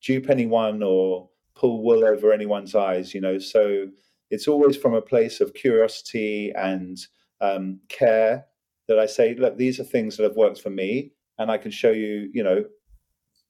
[0.00, 3.38] dupe anyone or pull wool over anyone's eyes you know.
[3.38, 3.88] So
[4.30, 6.98] it's always from a place of curiosity and
[7.40, 8.46] um, care
[8.88, 11.70] that i say look these are things that have worked for me and i can
[11.70, 12.64] show you you know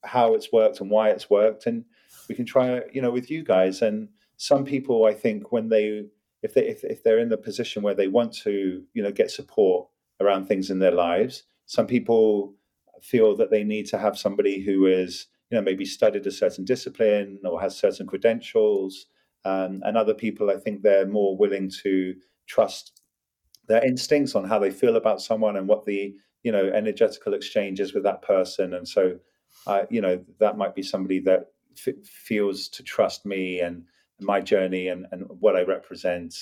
[0.03, 1.83] how it's worked and why it's worked and
[2.29, 6.05] we can try you know with you guys and some people, I think, when they
[6.43, 9.31] if they if, if they're in the position where they want to, you know, get
[9.31, 9.87] support
[10.19, 12.55] around things in their lives, some people
[13.01, 16.65] feel that they need to have somebody who is, you know, maybe studied a certain
[16.65, 19.07] discipline or has certain credentials.
[19.45, 22.15] Um, and other people, I think, they're more willing to
[22.47, 23.01] trust
[23.67, 27.79] their instincts on how they feel about someone and what the you know energetical exchange
[27.79, 28.73] is with that person.
[28.73, 29.17] And so,
[29.67, 33.83] uh, you know, that might be somebody that f- feels to trust me and
[34.19, 36.35] my journey and, and what I represent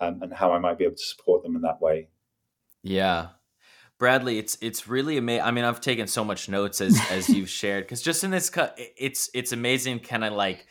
[0.00, 2.08] um, and how I might be able to support them in that way.
[2.82, 3.28] Yeah.
[3.98, 5.44] Bradley, it's it's really amazing.
[5.44, 8.48] I mean, I've taken so much notes as as you've shared because just in this
[8.48, 10.66] cut, it's it's amazing, kind of like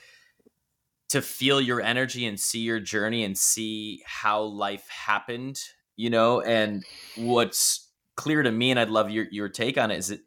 [1.09, 5.59] to feel your energy and see your journey and see how life happened,
[5.95, 6.41] you know.
[6.41, 6.83] And
[7.15, 10.21] what's clear to me, and I'd love your your take on it, is that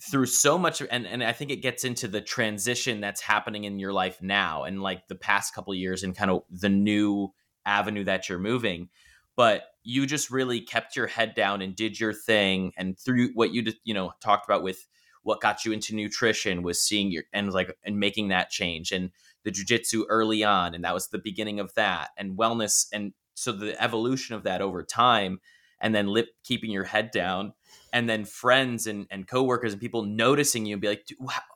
[0.00, 3.78] through so much and and I think it gets into the transition that's happening in
[3.78, 7.32] your life now and like the past couple years and kind of the new
[7.64, 8.90] avenue that you're moving
[9.36, 13.54] but you just really kept your head down and did your thing and through what
[13.54, 14.86] you you know talked about with
[15.22, 19.10] what got you into nutrition was seeing your and like and making that change and
[19.46, 23.52] the jujitsu early on and that was the beginning of that and wellness and so
[23.52, 25.38] the evolution of that over time
[25.80, 27.52] and then lip keeping your head down
[27.92, 31.06] and then friends and, and coworkers and people noticing you and be like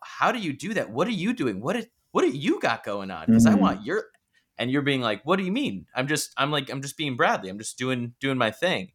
[0.05, 0.91] how do you do that?
[0.91, 1.61] What are you doing?
[1.61, 3.27] What did, what do you got going on?
[3.27, 3.57] Because mm-hmm.
[3.57, 4.05] i want your
[4.57, 5.87] and you're being like what do you mean?
[5.93, 7.51] I'm just i'm like i'm just being bradley.
[7.51, 8.93] I'm just doing doing my thing.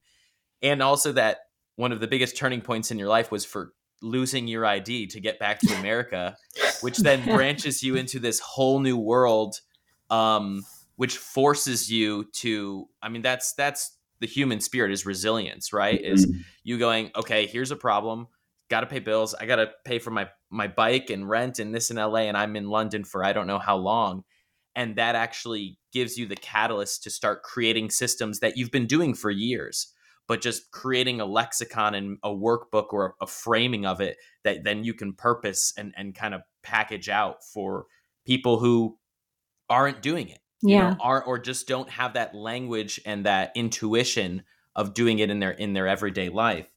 [0.61, 1.39] And also that
[1.75, 3.73] one of the biggest turning points in your life was for
[4.05, 6.35] losing your id to get back to america
[6.81, 9.59] which then branches you into this whole new world
[10.09, 10.61] um
[10.95, 16.01] which forces you to i mean that's that's the human spirit is resilience, right?
[16.01, 16.13] Mm-hmm.
[16.13, 18.27] Is you going, okay, here's a problem,
[18.69, 21.75] got to pay bills, I got to pay for my my bike and rent and
[21.75, 24.23] this in LA and I'm in London for I don't know how long.
[24.75, 29.13] And that actually gives you the catalyst to start creating systems that you've been doing
[29.13, 29.93] for years,
[30.27, 34.83] but just creating a lexicon and a workbook or a framing of it that then
[34.83, 37.85] you can purpose and, and kind of package out for
[38.25, 38.97] people who
[39.69, 40.89] aren't doing it you yeah.
[40.91, 44.43] know, are or just don't have that language and that intuition
[44.75, 46.67] of doing it in their in their everyday life.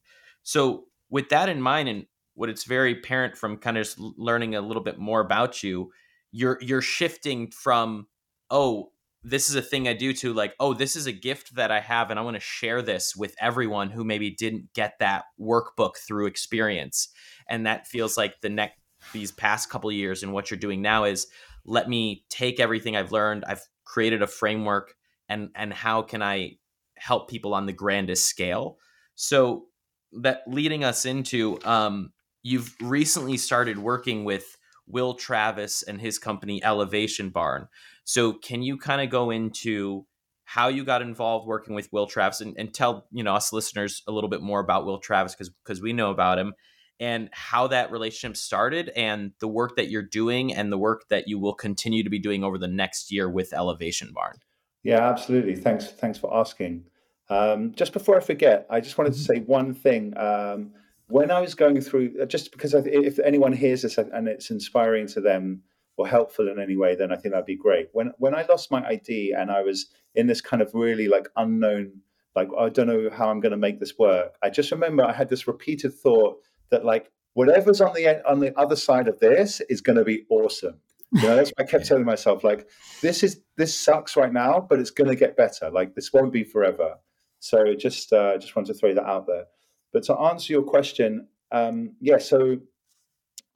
[0.43, 4.61] So with that in mind and what it's very apparent from kind of learning a
[4.61, 5.91] little bit more about you,
[6.31, 8.07] you're you're shifting from
[8.51, 8.93] oh
[9.31, 11.81] this is a thing I do to like, oh, this is a gift that I
[11.81, 15.97] have, and I want to share this with everyone who maybe didn't get that workbook
[15.97, 17.09] through experience.
[17.49, 18.79] And that feels like the next
[19.13, 21.29] these past couple years and what you're doing now is
[21.65, 23.45] let me take everything I've learned.
[23.47, 24.95] I've created a framework
[25.29, 26.57] and and how can I
[26.97, 28.79] help people on the grandest scale?
[29.15, 29.67] So
[30.13, 32.13] that leading us into um,
[32.43, 34.58] you've recently started working with
[34.89, 37.69] Will Travis and his company Elevation Barn.
[38.05, 40.07] So can you kind of go into
[40.45, 44.03] how you got involved working with Will Travis and, and tell you know us listeners
[44.09, 46.55] a little bit more about Will Travis because because we know about him
[47.01, 51.29] and how that relationship started and the work that you're doing and the work that
[51.29, 54.39] you will continue to be doing over the next year with Elevation Barn.
[54.83, 55.55] Yeah, absolutely.
[55.55, 55.87] Thanks.
[55.87, 56.85] Thanks for asking.
[57.31, 59.33] Um, just before I forget, I just wanted to mm-hmm.
[59.35, 60.17] say one thing.
[60.17, 60.73] Um,
[61.09, 65.07] when I was going through, uh, just because if anyone hears this and it's inspiring
[65.09, 65.63] to them
[65.97, 67.89] or helpful in any way, then I think that'd be great.
[67.93, 71.29] When when I lost my ID and I was in this kind of really like
[71.37, 71.93] unknown,
[72.37, 74.35] like I don't know how I'm going to make this work.
[74.43, 76.37] I just remember I had this repeated thought
[76.71, 80.25] that like whatever's on the on the other side of this is going to be
[80.29, 80.79] awesome.
[81.13, 82.45] You know, that's what I kept telling myself.
[82.45, 82.69] Like
[83.01, 85.71] this is this sucks right now, but it's going to get better.
[85.71, 86.97] Like this won't be forever.
[87.41, 89.45] So just uh, just want to throw that out there.
[89.93, 92.19] But to answer your question, um, yeah.
[92.19, 92.59] So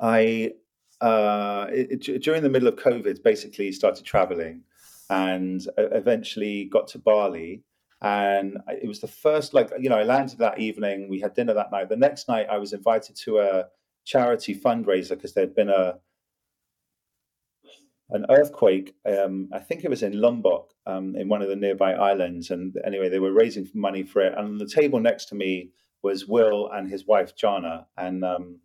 [0.01, 0.53] I
[1.01, 4.63] uh, it, it, during the middle of COVID, basically started traveling,
[5.11, 7.63] and eventually got to Bali.
[8.01, 11.55] And it was the first like you know i landed that evening we had dinner
[11.55, 11.89] that night.
[11.89, 13.67] The next night i was invited to a
[14.05, 15.99] charity fundraiser because there'd been a
[18.11, 21.93] an earthquake um, i think it was in lombok um, in one of the nearby
[21.93, 22.51] islands.
[22.51, 24.35] And anyway they were raising money for it.
[24.37, 25.71] And on the table next to me
[26.03, 28.59] was will and his wife jana and um,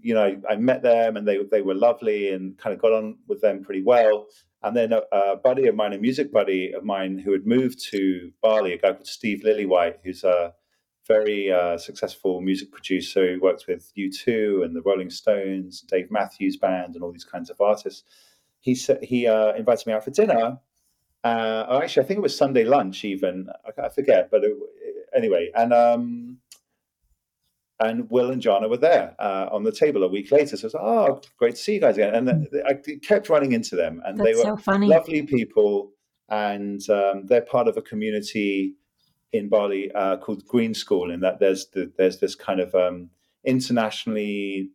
[0.00, 3.18] you know i met them and they, they were lovely and kind of got on
[3.28, 4.26] with them pretty well
[4.62, 7.78] and then a, a, buddy of mine, a music buddy of mine who had moved
[7.90, 10.54] to Bali, a guy called Steve Lillywhite, who's a
[11.06, 16.56] very uh, successful music producer who works with U2 and the Rolling Stones, Dave Matthews
[16.56, 18.02] Band, and all these kinds of artists.
[18.60, 20.58] He said he uh, invited me out for dinner.
[21.22, 23.48] Uh, actually, I think it was Sunday lunch, even
[23.80, 24.56] I, forget, but it,
[25.14, 26.35] anyway, and um,
[27.80, 30.56] and Will and Jana were there uh, on the table a week later.
[30.56, 32.14] So I was like, oh, great to see you guys again.
[32.14, 35.92] And I kept running into them, and That's they were so lovely people,
[36.28, 38.74] and um, they're part of a community
[39.32, 41.10] in Bali uh, called Green School.
[41.10, 43.10] In that there's the, there's this kind of um,
[43.44, 44.70] internationally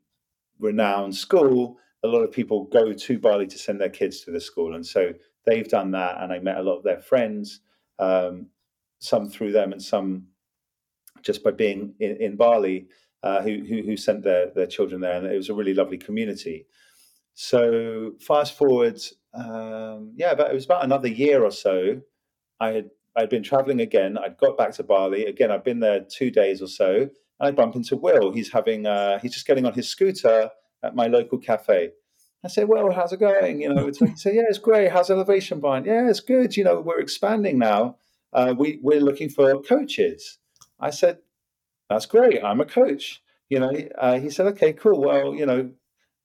[0.60, 1.78] renowned school.
[2.04, 4.86] A lot of people go to Bali to send their kids to the school, and
[4.86, 5.14] so
[5.46, 6.22] they've done that.
[6.22, 7.62] And I met a lot of their friends,
[7.98, 8.48] um,
[9.00, 10.28] some through them, and some
[11.22, 12.88] just by being in, in Bali,
[13.24, 15.98] uh, who, who, who sent their their children there, and it was a really lovely
[15.98, 16.66] community.
[17.34, 19.00] So fast forward,
[19.34, 22.02] um, yeah, but it was about another year or so.
[22.60, 24.18] I had I'd been traveling again.
[24.18, 25.52] I'd got back to Bali again.
[25.52, 28.32] I'd been there two days or so, and I bump into Will.
[28.32, 30.50] He's having uh, he's just getting on his scooter
[30.84, 31.92] at my local cafe.
[32.44, 34.92] I say, "Well, how's it going?" You know, like, say, "Yeah, it's great.
[34.92, 35.86] How's Elevation Barn?
[35.86, 36.58] Yeah, it's good.
[36.58, 37.98] You know, we're expanding now.
[38.34, 40.40] Uh, we we're looking for coaches."
[40.82, 41.20] I said,
[41.90, 42.44] "That's great.
[42.44, 45.02] I'm a coach." You know, uh, he said, "Okay, cool.
[45.02, 45.72] Well, you know,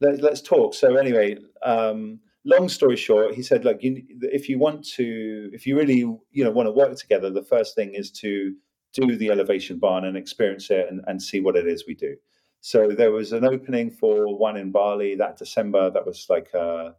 [0.00, 4.58] let, us talk." So anyway, um, long story short, he said, "Look, you, if you
[4.58, 8.10] want to, if you really, you know, want to work together, the first thing is
[8.22, 8.54] to
[8.94, 12.16] do the elevation barn and experience it and, and see what it is we do."
[12.60, 15.90] So there was an opening for one in Bali that December.
[15.90, 16.92] That was like uh,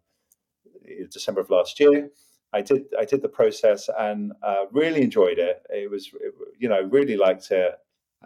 [1.12, 2.10] December of last year.
[2.58, 5.58] I did I did the process and uh, really enjoyed it.
[5.70, 7.74] It was it, you know really liked it,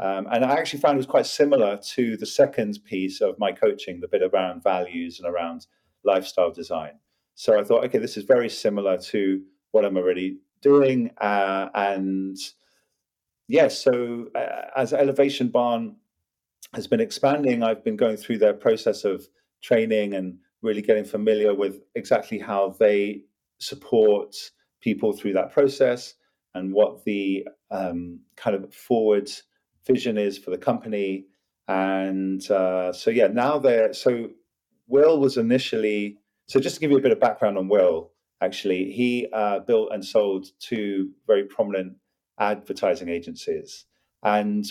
[0.05, 3.51] um, and I actually found it was quite similar to the second piece of my
[3.51, 5.67] coaching, the bit around values and around
[6.03, 6.93] lifestyle design.
[7.35, 9.21] So I thought, okay, this is very similar to
[9.71, 12.37] what I'm already doing, uh, and
[13.47, 13.59] yes.
[13.59, 15.97] Yeah, so uh, as Elevation Barn
[16.73, 19.27] has been expanding, I've been going through their process of
[19.61, 23.23] training and really getting familiar with exactly how they
[23.62, 24.36] support
[24.82, 26.15] people through that process
[26.54, 29.30] and what the um, kind of forward
[29.86, 31.26] vision is for the company.
[31.67, 34.30] And uh, so, yeah, now they're so
[34.88, 36.17] Will was initially
[36.52, 39.88] so just to give you a bit of background on Will, actually, he uh, built
[39.93, 41.93] and sold two very prominent
[42.38, 43.86] advertising agencies.
[44.21, 44.65] And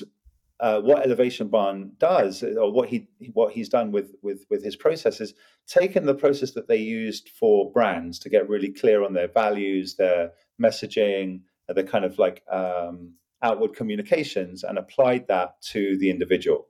[0.61, 4.77] uh, what Elevation Barn does, or what he what he's done with with with his
[4.77, 5.35] process, is
[5.67, 9.97] taken the process that they used for brands to get really clear on their values,
[9.97, 16.69] their messaging, their kind of like um, outward communications, and applied that to the individual.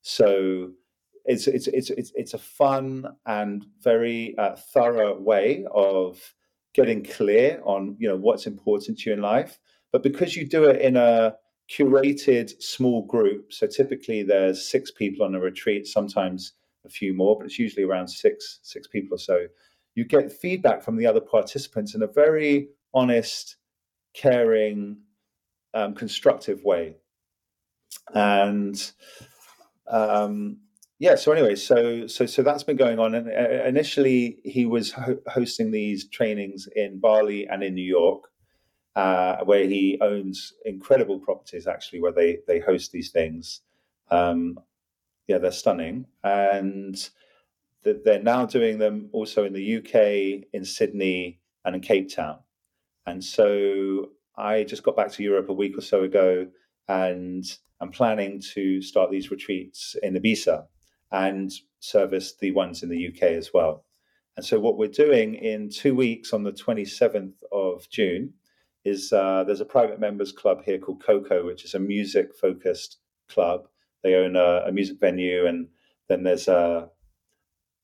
[0.00, 0.72] So
[1.26, 6.34] it's it's it's it's, it's a fun and very uh, thorough way of
[6.72, 9.58] getting clear on you know what's important to you in life.
[9.92, 11.34] But because you do it in a
[11.70, 13.52] curated small group.
[13.52, 16.52] So typically there's six people on a retreat, sometimes
[16.84, 19.46] a few more, but it's usually around six six people or so.
[19.94, 23.56] You get feedback from the other participants in a very honest,
[24.14, 24.98] caring,
[25.74, 26.96] um, constructive way.
[28.14, 28.92] And
[29.88, 30.58] um,
[30.98, 33.14] yeah, so anyway, so so so that's been going on.
[33.14, 38.30] And uh, initially, he was ho- hosting these trainings in Bali and in New York
[38.96, 43.60] uh, where he owns incredible properties actually where they they host these things.
[44.10, 44.58] Um,
[45.28, 46.96] yeah, they're stunning, and
[47.82, 52.38] they're now doing them also in the UK, in Sydney, and in Cape Town.
[53.06, 56.46] And so I just got back to Europe a week or so ago,
[56.88, 57.44] and
[57.80, 60.64] I'm planning to start these retreats in Ibiza
[61.12, 63.84] and service the ones in the UK as well.
[64.36, 68.32] And so what we're doing in two weeks on the 27th of June
[68.86, 72.98] is uh, there's a private members club here called KOKO, which is a music focused
[73.28, 73.68] club.
[74.02, 75.68] They own a, a music venue, and
[76.08, 76.88] then there's a,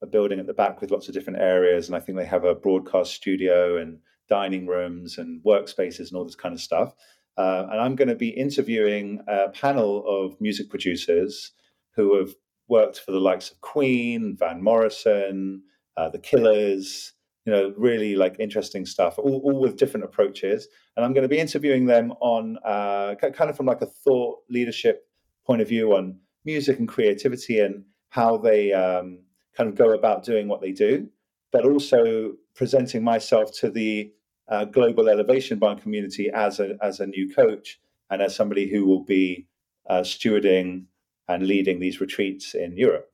[0.01, 1.89] a, building at the back with lots of different areas.
[1.89, 6.25] And I think they have a broadcast studio and dining rooms and workspaces and all
[6.25, 6.95] this kind of stuff.
[7.37, 11.53] Uh, and I'm going to be interviewing a panel of music producers
[11.97, 12.35] who have
[12.69, 15.63] worked for the likes of Queen, Van Morrison,
[15.97, 17.13] uh, The Killers,
[17.45, 20.69] you know, really like interesting stuff, all, all with different approaches.
[20.97, 24.39] And I'm going to be interviewing them on uh, kind of from like a thought
[24.49, 25.07] leadership
[25.45, 29.21] point of view on music and creativity and how they um,
[29.57, 31.09] kind of go about doing what they do,
[31.51, 34.13] but also presenting myself to the
[34.49, 37.81] uh, global elevation barn community as a as a new coach
[38.11, 39.47] and as somebody who will be
[39.89, 40.85] uh, stewarding
[41.29, 43.11] and leading these retreats in Europe.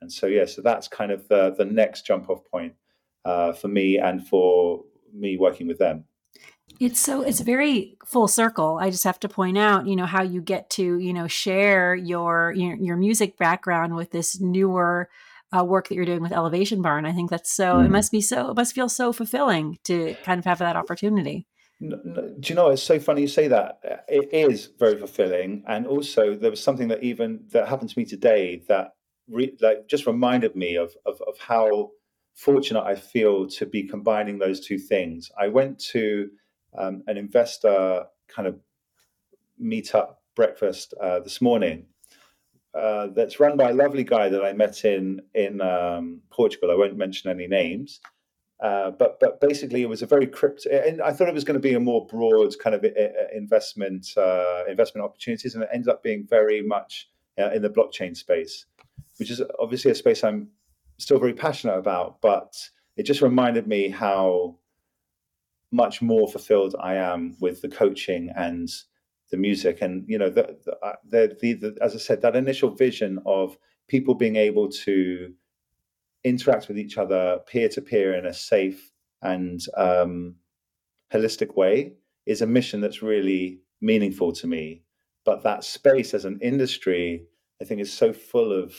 [0.00, 2.74] And so, yeah, so that's kind of the, the next jump off point
[3.24, 6.04] uh, for me and for me working with them.
[6.80, 8.78] It's so it's very full circle.
[8.80, 11.94] I just have to point out, you know, how you get to, you know, share
[11.94, 15.08] your your, your music background with this newer
[15.56, 17.06] uh, work that you're doing with Elevation Barn.
[17.06, 17.76] I think that's so.
[17.76, 17.86] Mm.
[17.86, 18.50] It must be so.
[18.50, 21.46] It must feel so fulfilling to kind of have that opportunity.
[21.80, 26.34] do you know it's so funny you say that it is very fulfilling and also
[26.34, 28.92] there was something that even that happened to me today that
[29.28, 31.90] re, like just reminded me of, of of how
[32.34, 36.28] fortunate i feel to be combining those two things i went to
[36.76, 38.58] um, an investor kind of
[39.62, 41.86] meetup breakfast uh, this morning
[42.74, 46.70] uh, that's run by a lovely guy that I met in in um, Portugal.
[46.70, 48.00] I won't mention any names,
[48.60, 50.70] uh, but but basically it was a very crypto.
[50.70, 53.28] And I thought it was going to be a more broad kind of uh, uh,
[53.32, 58.66] investment uh, investment opportunities, and it ended up being very much in the blockchain space,
[59.18, 60.48] which is obviously a space I'm
[60.98, 62.20] still very passionate about.
[62.20, 62.54] But
[62.96, 64.58] it just reminded me how
[65.72, 68.68] much more fulfilled I am with the coaching and
[69.30, 72.70] the music and you know the, the, uh, the, the, as i said that initial
[72.70, 73.56] vision of
[73.88, 75.32] people being able to
[76.22, 78.92] interact with each other peer to peer in a safe
[79.22, 80.36] and um,
[81.12, 81.94] holistic way
[82.26, 84.82] is a mission that's really meaningful to me
[85.24, 87.24] but that space as an industry
[87.60, 88.74] i think is so full of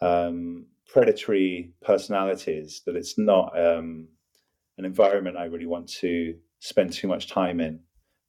[0.00, 4.08] um, predatory personalities that it's not um,
[4.78, 7.80] an environment i really want to spend too much time in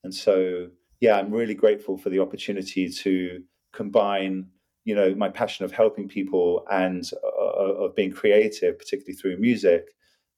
[0.04, 0.70] and so
[1.04, 3.44] yeah, I'm really grateful for the opportunity to
[3.74, 4.48] combine,
[4.86, 9.90] you know, my passion of helping people and uh, of being creative, particularly through music,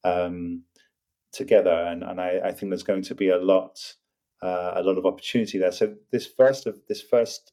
[0.04, 0.64] um,
[1.32, 1.70] together.
[1.70, 3.80] And, and I, I, think there's going to be a lot,
[4.42, 5.72] uh, a lot of opportunity there.
[5.72, 7.52] So this first of this first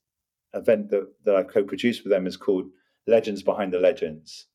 [0.54, 2.70] event that, that I've co-produced with them is called
[3.06, 4.46] Legends Behind the Legends.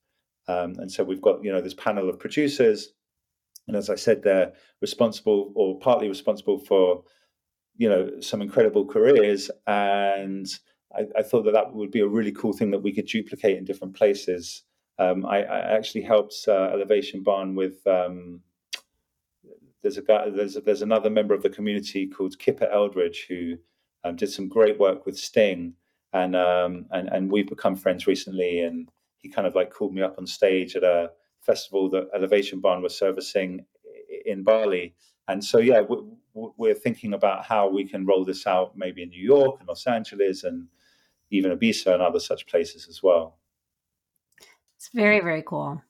[0.48, 2.90] Um, and so we've got, you know, this panel of producers.
[3.68, 7.04] And as I said, they're responsible or partly responsible for
[7.78, 9.50] you know some incredible careers.
[9.66, 10.48] And
[10.96, 13.58] I, I, thought that that would be a really cool thing that we could duplicate
[13.58, 14.64] in different places.
[15.00, 18.42] Um, I, I, actually helped uh, elevation barn with um,
[19.84, 23.58] there's a guy there's a, there's another member of the community called kipper eldridge who
[24.04, 25.74] um, did some great work with sting.
[26.14, 30.02] And um, and and we've become friends recently and he kind of like called me
[30.02, 31.12] up on stage at a
[31.42, 33.66] festival that elevation barn was servicing
[34.26, 34.94] in bali
[35.28, 35.82] and so yeah
[36.38, 39.88] we're thinking about how we can roll this out maybe in New York and Los
[39.88, 40.68] Angeles and
[41.32, 43.38] even Ibiza and other such places as well.
[44.78, 45.82] It's very very cool.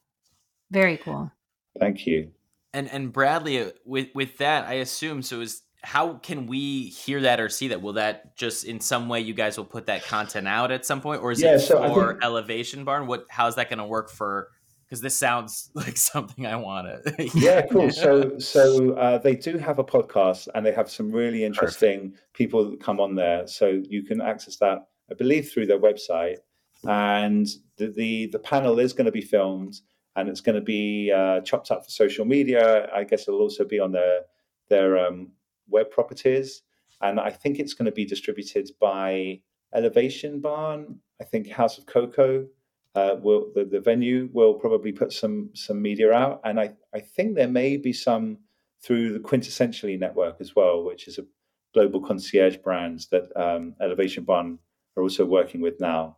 [0.71, 1.32] Very cool.
[1.80, 2.32] Thank you.
[2.73, 7.21] And and Bradley uh, with with that I assume so is how can we hear
[7.21, 7.82] that or see that?
[7.82, 11.01] Will that just in some way you guys will put that content out at some
[11.01, 13.07] point, or is yeah, it so for think, Elevation Barn?
[13.07, 14.49] What how's that going to work for
[14.88, 17.30] because this sounds like something I want to.
[17.36, 17.91] yeah, cool.
[17.91, 22.34] So, so uh, they do have a podcast, and they have some really interesting Perfect.
[22.34, 23.47] people that come on there.
[23.47, 26.38] So you can access that, I believe, through their website.
[26.84, 27.47] And
[27.78, 29.82] the the, the panel is going to be filmed,
[30.15, 32.89] and it's going to be uh, chopped up for social media.
[32.93, 34.21] I guess it'll also be on their
[34.69, 35.32] their um,
[35.70, 36.61] web properties,
[37.01, 39.41] and I think it's going to be distributed by
[39.74, 40.99] Elevation Barn.
[41.22, 42.47] I think House of KOKO
[42.95, 46.99] uh, will the, the venue will probably put some some media out, and I, I
[46.99, 48.39] think there may be some
[48.82, 51.26] through the Quintessentially network as well, which is a
[51.74, 54.59] global concierge brand that um, Elevation Barn
[54.95, 56.18] are also working with now.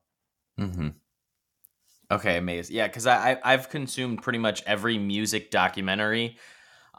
[0.60, 0.89] Mm-hmm.
[2.12, 2.76] Okay, amazing.
[2.76, 6.38] Yeah, because I I've consumed pretty much every music documentary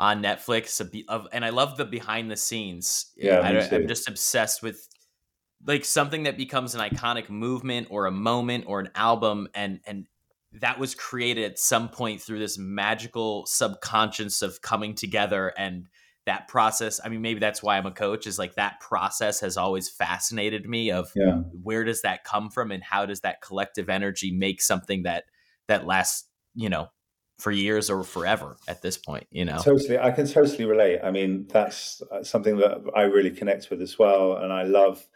[0.00, 3.12] on Netflix, of, and I love the behind the scenes.
[3.18, 4.88] Yeah, I, am just obsessed with
[5.66, 10.06] like something that becomes an iconic movement or a moment or an album and and
[10.52, 15.86] that was created at some point through this magical subconscious of coming together and
[16.24, 19.58] that process i mean maybe that's why i'm a coach is like that process has
[19.58, 21.42] always fascinated me of yeah.
[21.62, 25.24] where does that come from and how does that collective energy make something that
[25.68, 26.88] that lasts you know
[27.40, 31.10] for years or forever at this point you know totally i can totally relate i
[31.10, 35.06] mean that's uh, something that i really connect with as well and i love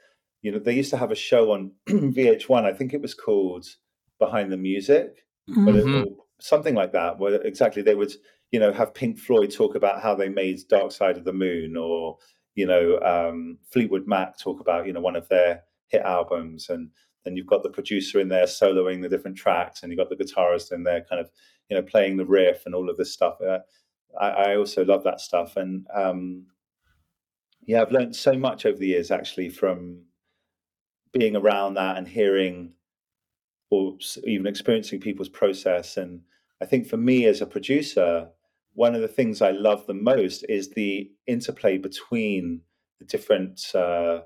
[0.45, 2.65] you know, they used to have a show on VH1.
[2.65, 3.65] I think it was called
[4.19, 6.03] Behind the Music, mm-hmm.
[6.03, 6.09] it,
[6.39, 7.19] something like that.
[7.19, 8.13] Where exactly they would,
[8.53, 11.79] you know, have Pink Floyd talk about how they made Dark Side of the Moon,
[11.79, 12.19] or
[12.55, 16.91] you know, um, Fleetwood Mac talk about you know one of their hit albums, and
[17.25, 20.23] then you've got the producer in there soloing the different tracks, and you've got the
[20.23, 21.31] guitarist in there kind of
[21.69, 23.39] you know playing the riff and all of this stuff.
[23.41, 23.59] Uh,
[24.21, 26.47] I, I, also love that stuff, and um,
[27.67, 30.03] yeah, I've learned so much over the years actually from
[31.13, 32.73] being around that and hearing
[33.71, 35.97] or even experiencing people's process.
[35.97, 36.21] And
[36.61, 38.29] I think for me as a producer,
[38.75, 42.61] one of the things I love the most is the interplay between
[42.99, 44.23] the different uh,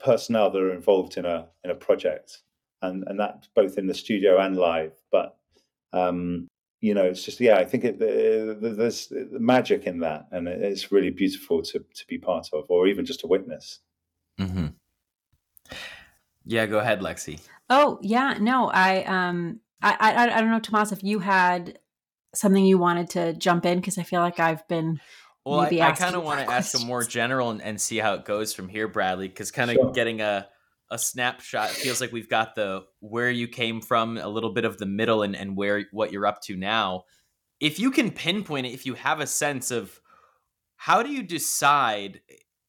[0.00, 2.42] personnel that are involved in a in a project,
[2.82, 4.92] and and that both in the studio and live.
[5.12, 5.36] But
[5.94, 6.48] um,
[6.80, 7.56] you know, it's just yeah.
[7.56, 12.48] I think it, there's magic in that, and it's really beautiful to to be part
[12.52, 13.80] of, or even just to witness.
[14.38, 14.66] Mm-hmm.
[16.44, 17.40] Yeah, go ahead, Lexi.
[17.70, 21.78] Oh yeah, no, I um, I I, I don't know, Tomas, if you had
[22.34, 25.00] something you wanted to jump in because I feel like I've been.
[25.46, 28.14] Well, I, I kind of want to ask a more general and, and, see how
[28.14, 29.92] it goes from here, Bradley, because kind of sure.
[29.92, 30.48] getting a
[30.90, 31.70] a snapshot.
[31.70, 34.86] It feels like we've got the where you came from, a little bit of the
[34.86, 37.04] middle, and and where what you're up to now.
[37.60, 40.00] If you can pinpoint it, if you have a sense of
[40.76, 42.20] how do you decide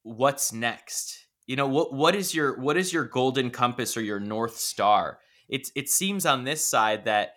[0.04, 1.28] what's next?
[1.48, 5.20] You know what what is your what is your golden compass or your north star?
[5.50, 7.34] It it seems on this side that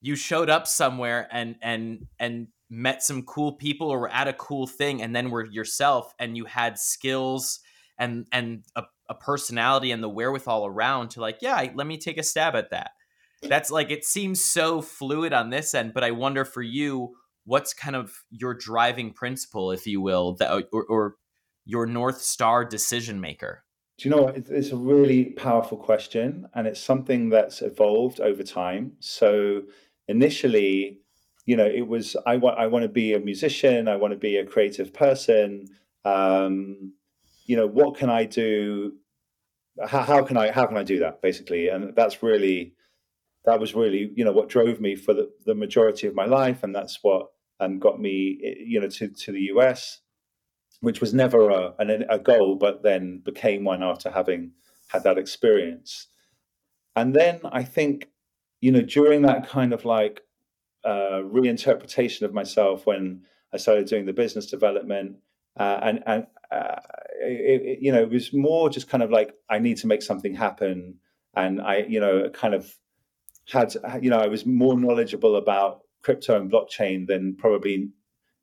[0.00, 4.32] you showed up somewhere and and and met some cool people or were at a
[4.32, 7.60] cool thing and then were yourself and you had skills
[7.98, 12.18] and and a a personality and the wherewithal around to like, yeah, let me take
[12.18, 12.90] a stab at that.
[13.42, 17.72] That's like it seems so fluid on this end, but I wonder for you, what's
[17.72, 21.16] kind of your driving principle, if you will, that or, or
[21.64, 23.62] your north star decision maker?
[23.98, 24.36] Do you know what?
[24.36, 28.92] It's a really powerful question, and it's something that's evolved over time.
[29.00, 29.62] So
[30.06, 31.00] initially,
[31.46, 34.18] you know, it was I want I want to be a musician, I want to
[34.18, 35.66] be a creative person.
[36.04, 36.92] Um,
[37.46, 38.92] you know, what can I do?
[39.86, 41.68] How, how can I how can I do that basically?
[41.68, 42.74] And that's really
[43.44, 46.62] that was really you know what drove me for the, the majority of my life,
[46.62, 47.28] and that's what
[47.60, 50.00] um, got me you know to to the US,
[50.80, 51.74] which was never a,
[52.10, 54.52] a goal, but then became one after having
[54.88, 56.08] had that experience.
[56.94, 58.08] And then I think
[58.60, 60.22] you know during that kind of like
[60.84, 63.22] uh, reinterpretation of myself when
[63.52, 65.16] I started doing the business development
[65.58, 66.80] uh, and and uh,
[67.20, 70.02] it, it, you know, it was more just kind of like I need to make
[70.02, 70.96] something happen,
[71.34, 72.72] and I, you know, kind of
[73.50, 77.90] had, you know, I was more knowledgeable about crypto and blockchain than probably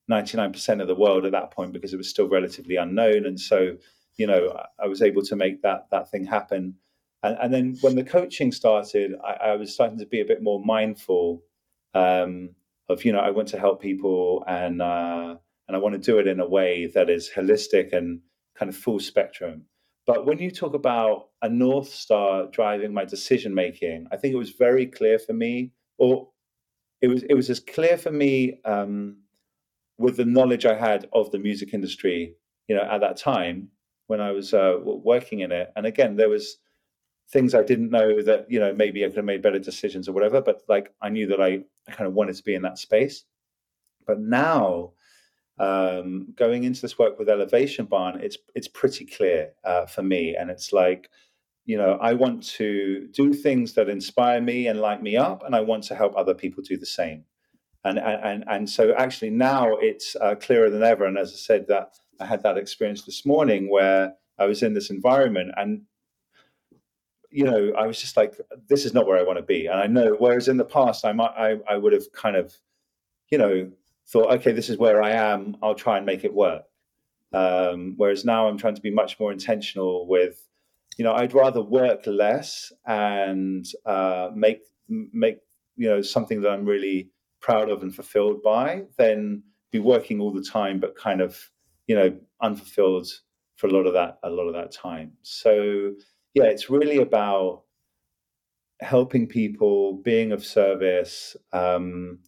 [0.10, 3.78] 99% of the world at that point because it was still relatively unknown, and so,
[4.18, 6.76] you know, I was able to make that that thing happen.
[7.22, 10.44] And, and then when the coaching started, I, I, was starting to be a bit
[10.44, 11.42] more mindful
[11.94, 12.50] um,
[12.90, 14.82] of, you know, I want to help people and.
[14.82, 15.36] Uh,
[15.68, 18.20] and I want to do it in a way that is holistic and
[18.58, 19.66] kind of full spectrum.
[20.06, 24.38] But when you talk about a North Star driving my decision making, I think it
[24.38, 26.30] was very clear for me, or
[27.02, 29.18] it was it was as clear for me um,
[29.98, 32.36] with the knowledge I had of the music industry,
[32.68, 33.70] you know, at that time
[34.08, 35.72] when I was uh, working in it.
[35.76, 36.58] And again, there was
[37.32, 40.12] things I didn't know that you know maybe I could have made better decisions or
[40.12, 40.42] whatever.
[40.42, 43.24] But like I knew that I, I kind of wanted to be in that space.
[44.06, 44.92] But now
[45.64, 50.36] um, going into this work with Elevation Barn, it's it's pretty clear uh, for me,
[50.36, 51.10] and it's like,
[51.66, 55.56] you know, I want to do things that inspire me and light me up, and
[55.56, 57.26] I want to help other people do the same.
[57.84, 61.06] And and and so actually now it's uh, clearer than ever.
[61.06, 64.74] And as I said, that I had that experience this morning where I was in
[64.74, 65.84] this environment and
[67.34, 68.36] you know, I was just like,
[68.70, 69.66] this is not where I want to be.
[69.66, 72.54] And I know, whereas in the past, I might, I, I would have kind of,
[73.32, 73.72] you know,
[74.08, 75.58] thought, okay, this is where I am.
[75.62, 76.64] I'll try and make it work.
[77.34, 80.48] Um, whereas now I'm trying to be much more intentional with,
[80.98, 85.40] you know, I'd rather work less and uh, make make
[85.76, 87.10] you know something that I'm really
[87.42, 91.50] proud of and fulfilled by than be working all the time, but kind of
[91.88, 93.08] you know unfulfilled
[93.56, 95.14] for a lot of that a lot of that time.
[95.24, 95.94] So
[96.34, 97.64] yeah, it's really about
[98.80, 101.36] helping people, being of service.
[101.52, 102.20] Um,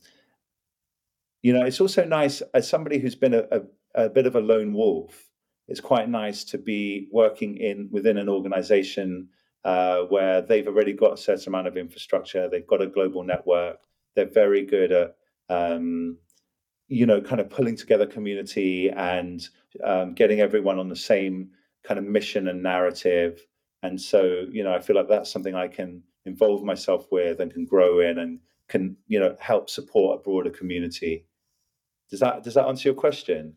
[1.45, 3.61] you know, it's also nice as somebody who's been a, a,
[4.05, 5.29] a bit of a lone wolf.
[5.67, 9.29] It's quite nice to be working in within an organization
[9.63, 12.49] uh, where they've already got a certain amount of infrastructure.
[12.49, 13.77] They've got a global network.
[14.15, 15.17] They're very good at,
[15.47, 16.17] um,
[16.87, 19.47] you know, kind of pulling together community and
[19.83, 21.51] um, getting everyone on the same
[21.83, 23.45] kind of mission and narrative.
[23.83, 27.53] And so, you know, I feel like that's something I can involve myself with and
[27.53, 31.27] can grow in and can, you know, help support a broader community.
[32.09, 33.55] Does that does that answer your question?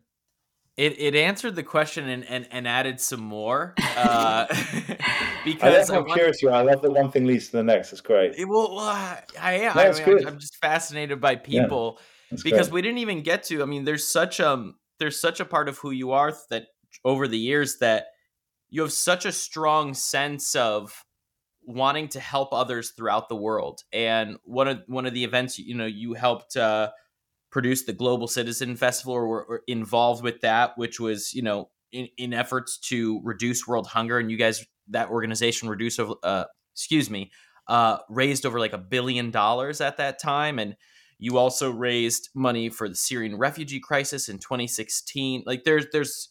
[0.79, 4.45] It, it answered the question and, and, and added some more uh,
[5.43, 6.49] because I am curious you.
[6.51, 7.91] I love that one thing leads to the next.
[7.91, 8.35] It's great.
[8.37, 9.75] It, well, well, I, I am.
[9.75, 11.99] No, I mean, I'm just fascinated by people
[12.31, 12.75] yeah, because great.
[12.75, 13.61] we didn't even get to.
[13.61, 16.67] I mean, there's such um there's such a part of who you are that
[17.03, 18.05] over the years that
[18.69, 21.03] you have such a strong sense of
[21.61, 23.81] wanting to help others throughout the world.
[23.91, 26.55] And one of one of the events you know you helped.
[26.55, 26.91] Uh,
[27.51, 32.07] produced the Global Citizen Festival or were involved with that, which was, you know, in,
[32.17, 34.19] in efforts to reduce world hunger.
[34.19, 37.31] And you guys, that organization reduced, uh, excuse me,
[37.67, 40.59] uh, raised over like a billion dollars at that time.
[40.59, 40.75] And
[41.17, 45.43] You also raised money for the Syrian refugee crisis in 2016.
[45.45, 46.29] Like there's there's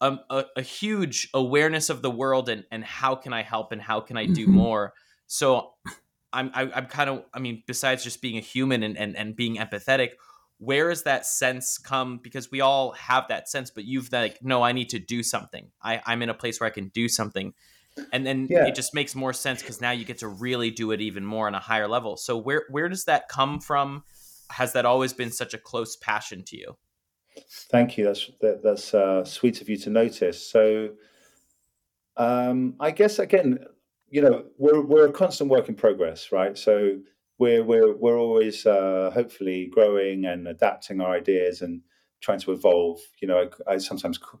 [0.00, 3.82] a, a, a, huge awareness of the world and and how can I help and
[3.82, 4.54] how can I do mm-hmm.
[4.54, 4.94] more.
[5.26, 5.72] So
[6.32, 8.96] I'm I, am i am kind of I mean besides just being a human and,
[8.96, 10.10] and and being empathetic,
[10.58, 12.18] where is that sense come?
[12.22, 15.70] Because we all have that sense but you've like no i need to do something.
[15.82, 17.54] I, i'm in a place where i can do something.
[18.12, 18.66] And then yeah.
[18.66, 21.48] it just makes more sense because now you get to really do it even more
[21.48, 22.16] on a higher level.
[22.16, 24.04] So where where does that come from?
[24.50, 26.76] Has that always been such a close passion to you?
[27.70, 28.04] Thank you.
[28.04, 30.44] That's that, that's uh, sweet of you to notice.
[30.44, 30.90] So
[32.18, 33.60] um, i guess again
[34.10, 36.58] you know we're, we're a constant work in progress right?
[36.58, 36.98] So
[37.38, 41.82] we're we're we're always uh, hopefully growing and adapting our ideas and
[42.20, 43.00] trying to evolve.
[43.20, 44.40] You know, I, I sometimes call,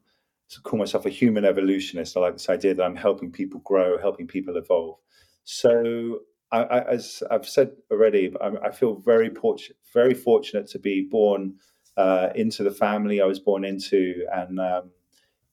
[0.64, 2.16] call myself a human evolutionist.
[2.16, 4.98] I like this idea that I'm helping people grow, helping people evolve.
[5.44, 6.20] So,
[6.50, 11.54] I, I, as I've said already, I, feel very fortunate, very fortunate to be born
[11.96, 14.90] uh, into the family I was born into, and um,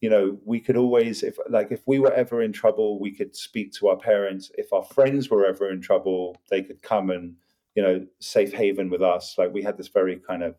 [0.01, 3.35] you know, we could always, if like, if we were ever in trouble, we could
[3.35, 4.51] speak to our parents.
[4.57, 7.35] If our friends were ever in trouble, they could come and,
[7.75, 9.35] you know, safe haven with us.
[9.37, 10.55] Like we had this very kind of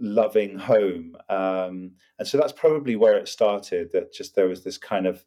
[0.00, 3.90] loving home, um, and so that's probably where it started.
[3.92, 5.24] That just there was this kind of,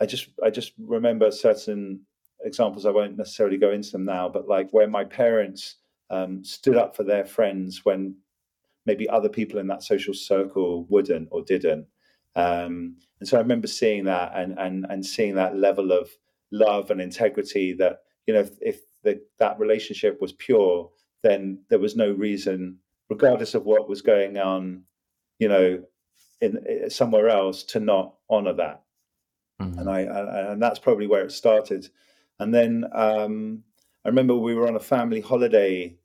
[0.00, 2.00] I just I just remember certain
[2.44, 2.86] examples.
[2.86, 5.76] I won't necessarily go into them now, but like where my parents
[6.10, 8.16] um, stood up for their friends when
[8.84, 11.86] maybe other people in that social circle wouldn't or didn't.
[12.36, 16.10] Um, and so I remember seeing that and, and, and seeing that level of
[16.52, 20.90] love and integrity that, you know, if, if the, that relationship was pure,
[21.22, 22.78] then there was no reason,
[23.08, 24.82] regardless of what was going on,
[25.38, 25.82] you know,
[26.42, 28.82] in, in somewhere else to not honor that.
[29.60, 29.78] Mm-hmm.
[29.78, 31.88] And I, I, and that's probably where it started.
[32.38, 33.62] And then um,
[34.04, 35.96] I remember we were on a family holiday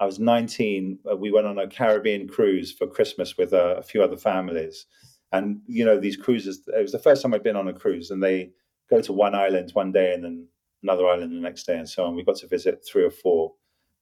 [0.00, 0.98] I was 19.
[1.08, 4.86] Uh, we went on a Caribbean cruise for Christmas with uh, a few other families.
[5.32, 8.10] And, you know, these cruises, it was the first time I'd been on a cruise,
[8.10, 8.50] and they
[8.88, 10.48] go to one island one day and then
[10.82, 12.16] another island the next day and so on.
[12.16, 13.52] We got to visit three or four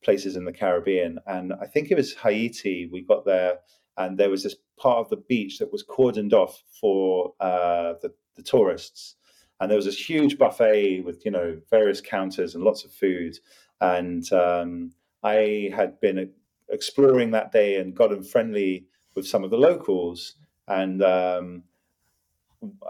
[0.02, 1.18] places in the Caribbean.
[1.26, 2.88] And I think it was Haiti.
[2.90, 3.58] We got there,
[3.96, 8.14] and there was this part of the beach that was cordoned off for uh, the,
[8.36, 9.16] the tourists.
[9.60, 13.38] And there was this huge buffet with, you know, various counters and lots of food.
[13.80, 14.92] And um,
[15.24, 16.30] I had been
[16.70, 20.36] exploring that day and gotten friendly with some of the locals.
[20.68, 21.62] And um,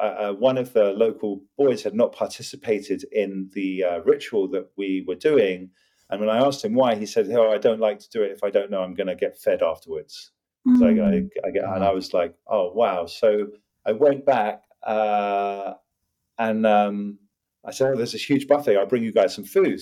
[0.00, 5.04] uh, one of the local boys had not participated in the uh, ritual that we
[5.06, 5.70] were doing.
[6.10, 8.32] And when I asked him why, he said, "Oh, I don't like to do it
[8.32, 10.32] if I don't know I'm going to get fed afterwards."
[10.66, 10.78] Mm.
[10.78, 13.48] So I, I, I, get, and I was like, "Oh, wow!" So
[13.86, 15.74] I went back uh,
[16.38, 17.18] and um,
[17.64, 18.76] I said, "Oh, there's this huge buffet.
[18.76, 19.80] I'll bring you guys some food."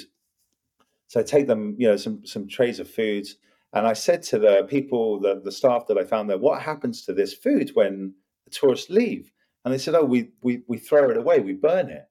[1.08, 3.26] So I take them, you know, some some trays of food,
[3.72, 7.04] and I said to the people, the the staff that I found there, what happens
[7.04, 8.14] to this food when
[8.44, 9.30] the tourists leave?
[9.64, 12.04] And they said, oh, we we we throw it away, we burn it.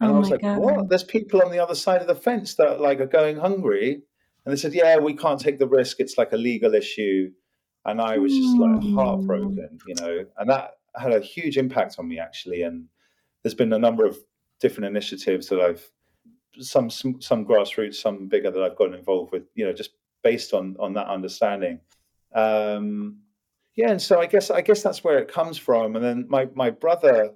[0.00, 0.58] And oh I was like, God.
[0.58, 0.88] what?
[0.88, 4.02] There's people on the other side of the fence that like are going hungry.
[4.44, 6.00] And they said, yeah, we can't take the risk.
[6.00, 7.30] It's like a legal issue.
[7.84, 8.94] And I was just like hmm.
[8.94, 12.62] heartbroken, you know, and that had a huge impact on me actually.
[12.62, 12.86] And
[13.42, 14.18] there's been a number of
[14.60, 15.88] different initiatives that I've
[16.58, 19.44] some, some some grassroots, some bigger that I've gotten involved with.
[19.54, 19.90] You know, just
[20.22, 21.80] based on on that understanding.
[22.34, 23.18] Um,
[23.74, 25.96] yeah, and so I guess I guess that's where it comes from.
[25.96, 27.30] And then my my brother,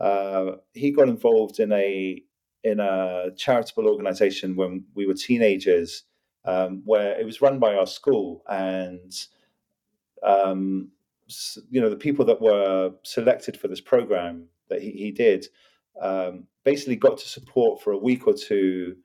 [0.00, 2.22] uh, he got involved in a
[2.62, 6.04] in a charitable organization when we were teenagers,
[6.44, 9.12] um, where it was run by our school, and
[10.22, 10.90] um,
[11.70, 15.46] you know the people that were selected for this program that he, he did
[16.00, 18.96] um, basically got to support for a week or two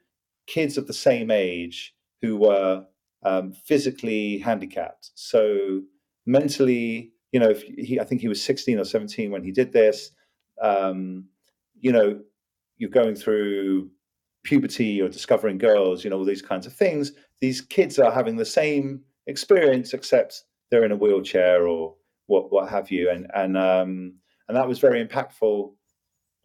[0.45, 2.85] kids of the same age who were
[3.23, 5.11] um, physically handicapped.
[5.15, 5.81] So
[6.25, 10.11] mentally, you know, he, I think he was 16 or 17 when he did this.
[10.61, 11.25] Um,
[11.79, 12.19] you know,
[12.77, 13.89] you're going through
[14.43, 17.11] puberty or discovering girls, you know, all these kinds of things.
[17.41, 21.95] These kids are having the same experience, except they're in a wheelchair or
[22.27, 23.09] what, what have you.
[23.09, 24.13] And and um,
[24.47, 25.73] and that was very impactful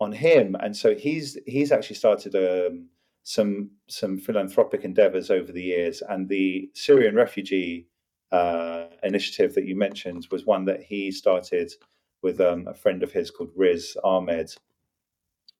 [0.00, 2.88] on him, and so he's he's actually started um,
[3.22, 7.88] some some philanthropic endeavors over the years, and the Syrian refugee
[8.32, 11.72] uh, initiative that you mentioned was one that he started
[12.22, 14.52] with um, a friend of his called Riz Ahmed,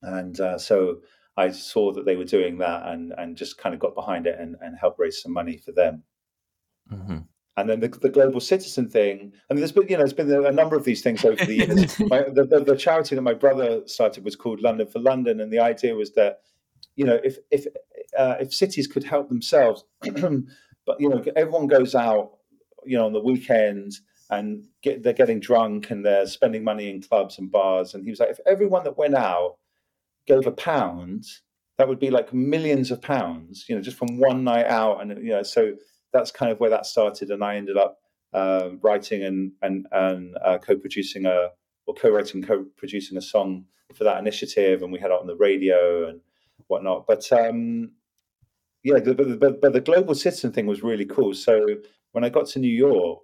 [0.02, 1.00] and uh, so
[1.36, 4.38] I saw that they were doing that and and just kind of got behind it
[4.38, 6.02] and, and helped raise some money for them.
[6.92, 7.18] Mm-hmm.
[7.56, 9.32] And then the, the, global citizen thing.
[9.50, 11.54] I mean, there's been you know there's been a number of these things over the
[11.56, 11.98] years.
[12.00, 15.52] my, the, the, the, charity that my brother started was called London for London, and
[15.52, 16.40] the idea was that
[17.00, 17.62] you know if if
[18.22, 19.84] uh, if cities could help themselves
[20.90, 22.32] but you know, everyone goes out,
[22.84, 23.92] you know, on the weekend
[24.30, 27.94] and get, they're getting drunk and they're spending money in clubs and bars.
[27.94, 29.56] And he was like, if everyone that went out
[30.26, 31.24] gave a pound,
[31.78, 35.00] that would be like millions of pounds, you know, just from one night out.
[35.00, 35.74] And you know, so
[36.12, 37.30] that's kind of where that started.
[37.30, 37.98] And I ended up
[38.32, 41.50] uh, writing and and and uh, co-producing a
[41.86, 46.08] or co-writing, co-producing a song for that initiative, and we had it on the radio
[46.08, 46.20] and
[46.70, 47.06] whatnot.
[47.06, 47.92] But um,
[48.82, 51.34] yeah, the, but, but the global citizen thing was really cool.
[51.34, 51.66] So
[52.12, 53.20] when I got to New York,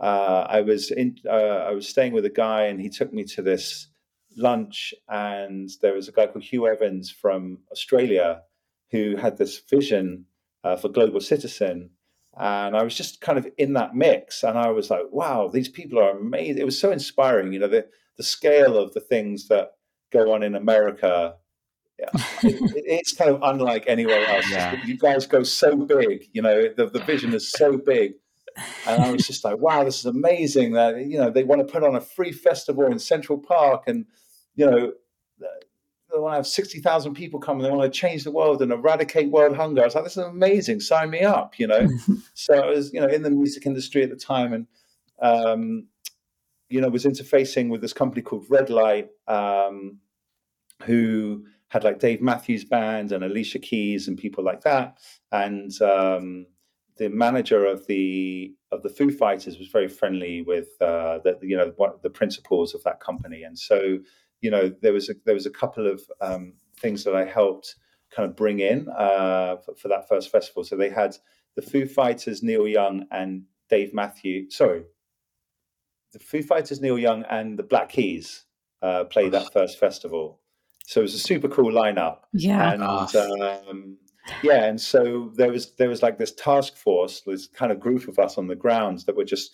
[0.00, 3.24] uh, I was in, uh, I was staying with a guy, and he took me
[3.24, 3.88] to this
[4.36, 8.42] lunch, and there was a guy called Hugh Evans from Australia
[8.90, 10.24] who had this vision
[10.64, 11.90] uh, for Global Citizen,
[12.38, 15.68] and I was just kind of in that mix, and I was like, "Wow, these
[15.68, 19.48] people are amazing!" It was so inspiring, you know, the the scale of the things
[19.48, 19.72] that
[20.12, 21.34] go on in America.
[21.98, 22.10] Yeah,
[22.44, 24.48] it, it's kind of unlike anywhere else.
[24.50, 24.80] Yeah.
[24.84, 28.14] You guys go so big, you know, the, the vision is so big
[28.86, 31.72] and I was just like, wow, this is amazing that, you know, they want to
[31.72, 34.06] put on a free festival in Central Park and,
[34.54, 34.92] you know,
[35.38, 38.72] they want to have 60,000 people come and they want to change the world and
[38.72, 39.82] eradicate world hunger.
[39.82, 40.80] I was like, this is amazing.
[40.80, 41.86] Sign me up, you know?
[42.34, 44.66] so I was, you know, in the music industry at the time and,
[45.20, 45.86] um,
[46.68, 49.98] you know, was interfacing with this company called Red Light, um,
[50.84, 54.98] who had like Dave Matthews Band and Alicia Keys and people like that.
[55.30, 56.46] And, um,
[56.98, 61.56] the manager of the of the Foo Fighters was very friendly with uh, the you
[61.56, 63.98] know what, the principals of that company, and so
[64.40, 67.76] you know there was a, there was a couple of um, things that I helped
[68.14, 70.64] kind of bring in uh, for, for, that first festival.
[70.64, 71.16] So they had
[71.56, 74.50] the Foo Fighters, Neil Young, and Dave Matthew.
[74.50, 74.82] Sorry,
[76.12, 78.44] the Foo Fighters, Neil Young, and the Black Keys
[78.82, 80.40] uh, played that first festival.
[80.88, 82.20] So it was a super cool lineup.
[82.32, 83.98] Yeah, and um,
[84.42, 88.08] yeah and so there was there was like this task force this kind of group
[88.08, 89.50] of us on the grounds that were just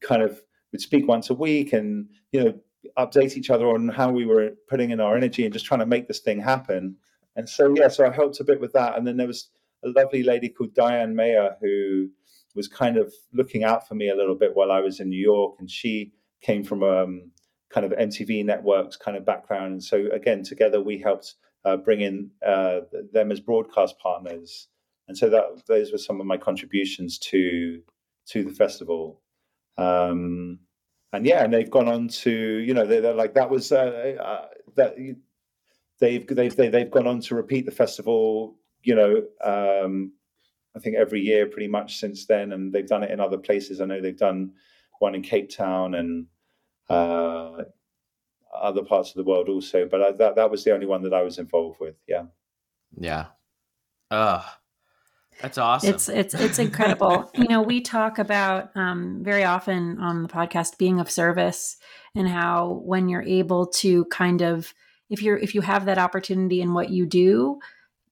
[0.00, 2.54] kind of would speak once a week and you know
[2.98, 5.86] update each other on how we were putting in our energy and just trying to
[5.86, 6.96] make this thing happen.
[7.36, 8.98] And so yeah so i helped a bit with that.
[8.98, 9.50] And then there was
[9.84, 12.08] a lovely lady called diane mayer who
[12.56, 15.22] was kind of looking out for me a little bit while i was in new
[15.22, 15.54] york.
[15.60, 17.30] And she came from um,
[17.74, 22.00] kind of mtv networks kind of background and so again together we helped uh, bring
[22.00, 22.80] in uh,
[23.12, 24.68] them as broadcast partners,
[25.08, 27.80] and so that those were some of my contributions to
[28.26, 29.22] to the festival.
[29.76, 30.60] Um,
[31.12, 34.16] and yeah, and they've gone on to you know they're, they're like that was uh,
[34.20, 34.46] uh
[34.76, 34.96] that
[36.00, 38.56] they've they've they've gone on to repeat the festival.
[38.82, 40.12] You know, um,
[40.76, 43.80] I think every year pretty much since then, and they've done it in other places.
[43.80, 44.52] I know they've done
[44.98, 46.26] one in Cape Town and
[46.88, 47.64] uh,
[48.54, 49.86] other parts of the world also.
[49.90, 51.96] But I, that that was the only one that I was involved with.
[52.06, 52.24] Yeah.
[52.96, 53.26] Yeah.
[54.10, 54.42] Uh
[55.40, 55.90] that's awesome.
[55.90, 57.30] It's it's it's incredible.
[57.34, 61.76] you know, we talk about um, very often on the podcast being of service
[62.14, 64.72] and how when you're able to kind of
[65.10, 67.58] if you're if you have that opportunity in what you do,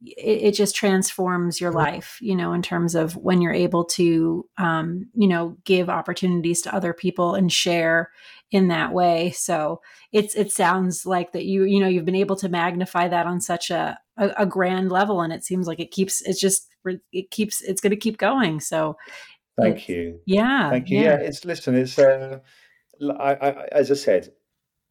[0.05, 4.45] it, it, just transforms your life you know in terms of when you're able to
[4.59, 8.11] um, you know give opportunities to other people and share
[8.53, 9.81] in that way so
[10.13, 13.41] it's it sounds like that you you know you've been able to magnify that on
[13.41, 16.69] such a a, a grand level and it seems like it keeps it's just
[17.13, 18.97] it keeps it's going to keep going so
[19.61, 22.39] thank you yeah thank you yeah, yeah it's listen it's uh
[23.19, 24.33] I, I as i said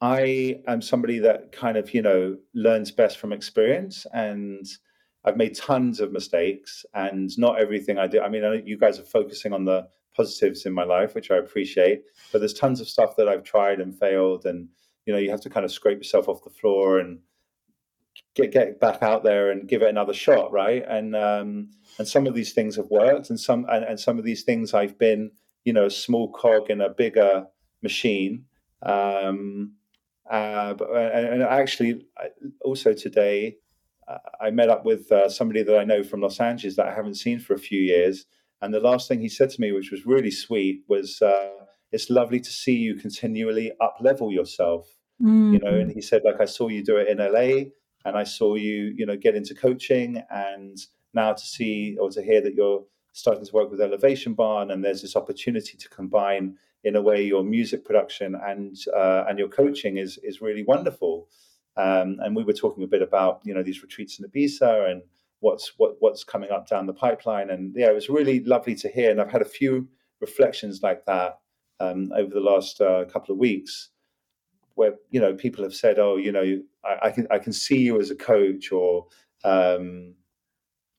[0.02, 4.08] I am somebody that kind of, you know, learns best from experience.
[4.14, 4.66] And
[5.24, 8.20] I've made tons of mistakes, and not everything I do.
[8.20, 11.32] I mean, I know you guys are focusing on the positives in my life, which
[11.32, 12.04] I appreciate.
[12.32, 14.68] But there's tons of stuff that I've tried and failed, and
[15.06, 17.20] you know, you have to kind of scrape yourself off the floor and
[18.36, 20.84] get get back out there and give it another shot, right?
[20.88, 24.26] And um, and some of these things have worked, and some and, and some of
[24.26, 25.32] these things I've been,
[25.64, 27.46] you know, a small cog in a bigger
[27.82, 28.46] machine.
[28.84, 29.74] Um,
[30.30, 32.06] uh, but, and, actually,
[32.62, 33.58] also today,
[34.40, 37.16] I met up with uh, somebody that I know from Los Angeles that I haven't
[37.16, 38.26] seen for a few years.
[38.62, 42.10] And the last thing he said to me, which was really sweet, was, uh, "It's
[42.10, 45.54] lovely to see you continually up level yourself." Mm-hmm.
[45.54, 45.94] You know, and mm.
[45.94, 47.72] he said, like, I saw you do it in LA,
[48.06, 50.78] and I saw you, you know, get into coaching, and
[51.14, 52.84] now to see or to hear that you're
[53.14, 57.22] starting to work with Elevation Barn, and there's this opportunity to combine, in a way,
[57.22, 61.28] your music production and uh, and your coaching is is really wonderful.
[61.78, 65.04] Um, and we were talking a bit about you know these retreats in Ibiza and
[65.42, 67.50] what's what, what's coming up down the pipeline.
[67.50, 69.12] And yeah, it was really lovely to hear.
[69.12, 69.88] And I've had a few
[70.22, 71.40] reflections like that
[71.80, 73.90] um, over the last uh, couple of weeks,
[74.76, 77.80] where you know people have said, "Oh, you know, I, I can I can see
[77.80, 79.08] you as a coach," or
[79.44, 80.14] um,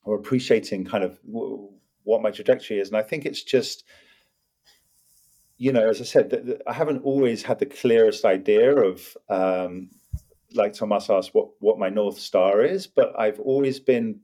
[0.05, 3.85] or appreciating kind of what my trajectory is, and I think it's just
[5.63, 9.91] you know, as I said, I haven't always had the clearest idea of, um,
[10.55, 14.19] like Thomas asked, what what my north star is, but I've always been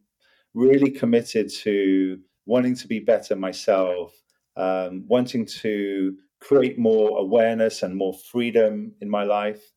[0.58, 4.12] really committed to wanting to be better myself,
[4.56, 9.72] um, wanting to create more awareness and more freedom in my life,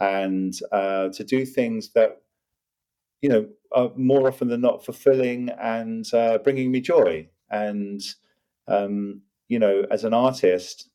[0.00, 2.22] and uh, to do things that
[3.22, 7.28] you know are more often than not fulfilling and uh, bringing me joy.
[7.50, 8.00] And
[8.66, 10.88] um, you know, as an artist,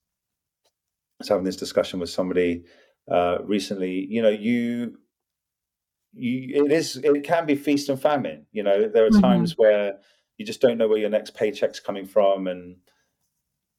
[1.19, 2.65] I was having this discussion with somebody
[3.09, 4.05] uh, recently.
[4.09, 4.97] You know, you
[6.13, 8.45] you it is it can be feast and famine.
[8.51, 9.21] You know, there are mm-hmm.
[9.21, 9.99] times where
[10.37, 12.77] you just don't know where your next paycheck's coming from, and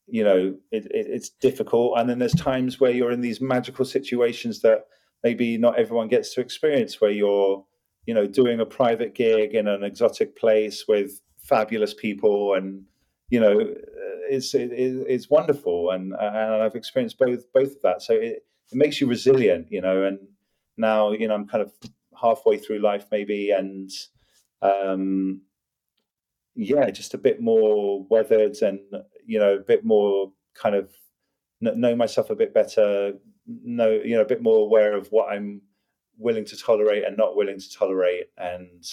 [0.07, 1.99] you know it, it, it's difficult.
[1.99, 4.87] And then there's times where you're in these magical situations that
[5.23, 7.65] maybe not everyone gets to experience, where you're
[8.07, 12.85] you know doing a private gig in an exotic place with fabulous people and
[13.31, 13.75] you know
[14.31, 18.03] it's it, it's wonderful, and and I've experienced both both of that.
[18.03, 20.05] So it, it makes you resilient, you know.
[20.05, 20.19] And
[20.77, 21.73] now you know I'm kind of
[22.21, 23.91] halfway through life maybe, and
[24.63, 25.43] um,
[26.55, 28.81] yeah, just a bit more weathered, and
[29.27, 30.93] you know, a bit more kind of
[31.61, 33.15] know myself a bit better,
[33.47, 35.63] know you know a bit more aware of what I'm
[36.19, 38.85] willing to tolerate and not willing to tolerate, and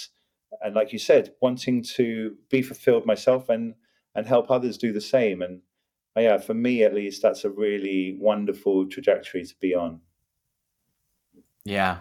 [0.62, 3.76] and like you said, wanting to be fulfilled myself and
[4.16, 5.42] and help others do the same.
[5.42, 5.62] And
[6.16, 10.02] uh, yeah, for me at least, that's a really wonderful trajectory to be on.
[11.66, 12.00] Yeah,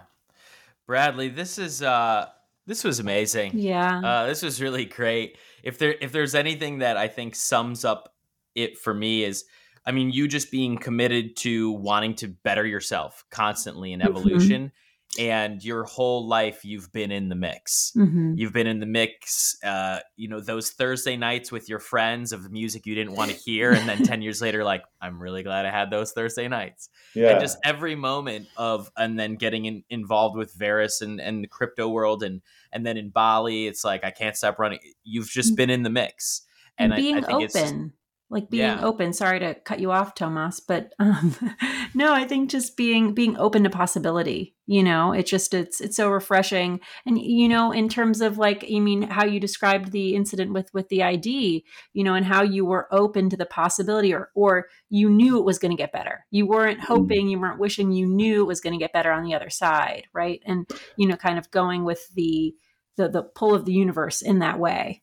[0.86, 2.26] Bradley, this is uh,
[2.66, 3.52] this was amazing.
[3.58, 5.38] Yeah, uh, this was really great.
[5.62, 8.14] If there if there's anything that I think sums up
[8.54, 9.44] it for me is.
[9.88, 14.08] I mean, you just being committed to wanting to better yourself constantly in mm-hmm.
[14.08, 14.72] evolution.
[15.18, 17.92] And your whole life you've been in the mix.
[17.96, 18.34] Mm-hmm.
[18.36, 22.42] You've been in the mix, uh, you know, those Thursday nights with your friends of
[22.42, 25.42] the music you didn't want to hear, and then ten years later, like, I'm really
[25.42, 26.90] glad I had those Thursday nights.
[27.14, 27.30] Yeah.
[27.30, 31.48] And just every moment of, and then getting in, involved with Verus and, and the
[31.48, 34.80] crypto world, and and then in Bali, it's like I can't stop running.
[35.02, 35.56] You've just mm.
[35.56, 36.42] been in the mix,
[36.76, 37.94] and, and being I, I open
[38.30, 38.84] like being yeah.
[38.84, 39.12] open.
[39.12, 41.34] Sorry to cut you off tomas but um,
[41.94, 45.12] no i think just being being open to possibility you know?
[45.12, 46.80] It just it's it's so refreshing.
[47.06, 50.72] And you know in terms of like i mean how you described the incident with
[50.74, 54.66] with the id you know and how you were open to the possibility or or
[54.90, 56.26] you knew it was going to get better.
[56.30, 56.84] You weren't mm.
[56.84, 59.50] hoping you weren't wishing you knew it was going to get better on the other
[59.50, 60.42] side right?
[60.44, 62.54] And you know kind of going with the
[62.96, 65.02] the the pull of the universe in that way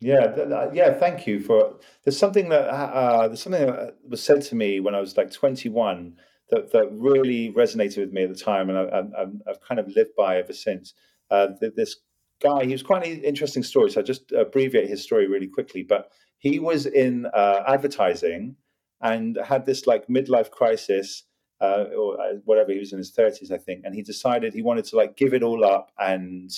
[0.00, 0.94] yeah, yeah.
[0.94, 1.76] Thank you for.
[2.04, 5.30] There's something that uh, there's something that was said to me when I was like
[5.30, 6.16] 21
[6.48, 10.16] that that really resonated with me at the time, and I, have kind of lived
[10.16, 10.94] by ever since.
[11.30, 11.96] Uh, this
[12.40, 13.90] guy, he was quite an interesting story.
[13.90, 15.82] So I just abbreviate his story really quickly.
[15.82, 18.56] But he was in uh, advertising
[19.02, 21.24] and had this like midlife crisis.
[21.62, 24.62] Uh, or uh, whatever he was in his 30s, I think, and he decided he
[24.62, 26.50] wanted to like give it all up and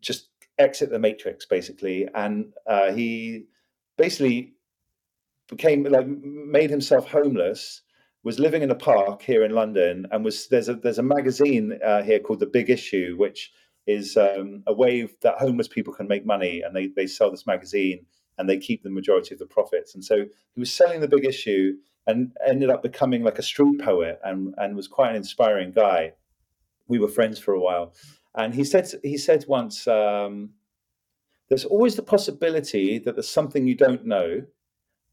[0.00, 0.28] just
[0.58, 3.46] exit the matrix basically, and uh, he
[3.96, 4.54] basically
[5.48, 7.82] became like made himself homeless.
[8.22, 11.78] Was living in a park here in London, and was there's a there's a magazine
[11.84, 13.52] uh, here called The Big Issue, which
[13.86, 17.46] is um, a way that homeless people can make money, and they they sell this
[17.46, 18.06] magazine
[18.38, 19.94] and they keep the majority of the profits.
[19.94, 21.74] And so he was selling the big issue
[22.06, 26.14] and ended up becoming like a street poet and and was quite an inspiring guy.
[26.88, 27.94] We were friends for a while,
[28.34, 30.50] and he said he said once, um,
[31.48, 34.42] "There's always the possibility that there's something you don't know,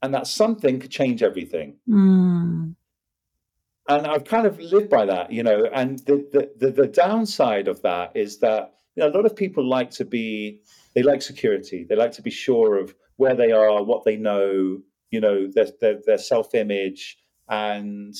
[0.01, 2.75] and that something could change everything." Mm.
[3.87, 5.65] And I've kind of lived by that, you know.
[5.73, 9.35] And the, the the, the downside of that is that you know a lot of
[9.35, 10.61] people like to be
[10.95, 11.85] they like security.
[11.87, 14.79] They like to be sure of where they are, what they know,
[15.11, 18.15] you know, their their, their self image, and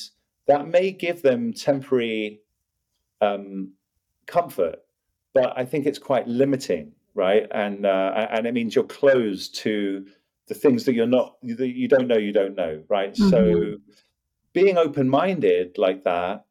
[0.46, 2.40] that may give them temporary
[3.20, 3.72] um,
[4.26, 4.78] comfort
[5.34, 7.46] but I think it's quite limiting, right?
[7.50, 10.06] And uh, and it means you're closed to
[10.48, 13.14] the things that you're not that you don't know you don't know, right?
[13.14, 13.30] Mm-hmm.
[13.30, 13.76] So
[14.52, 16.44] being open minded like that,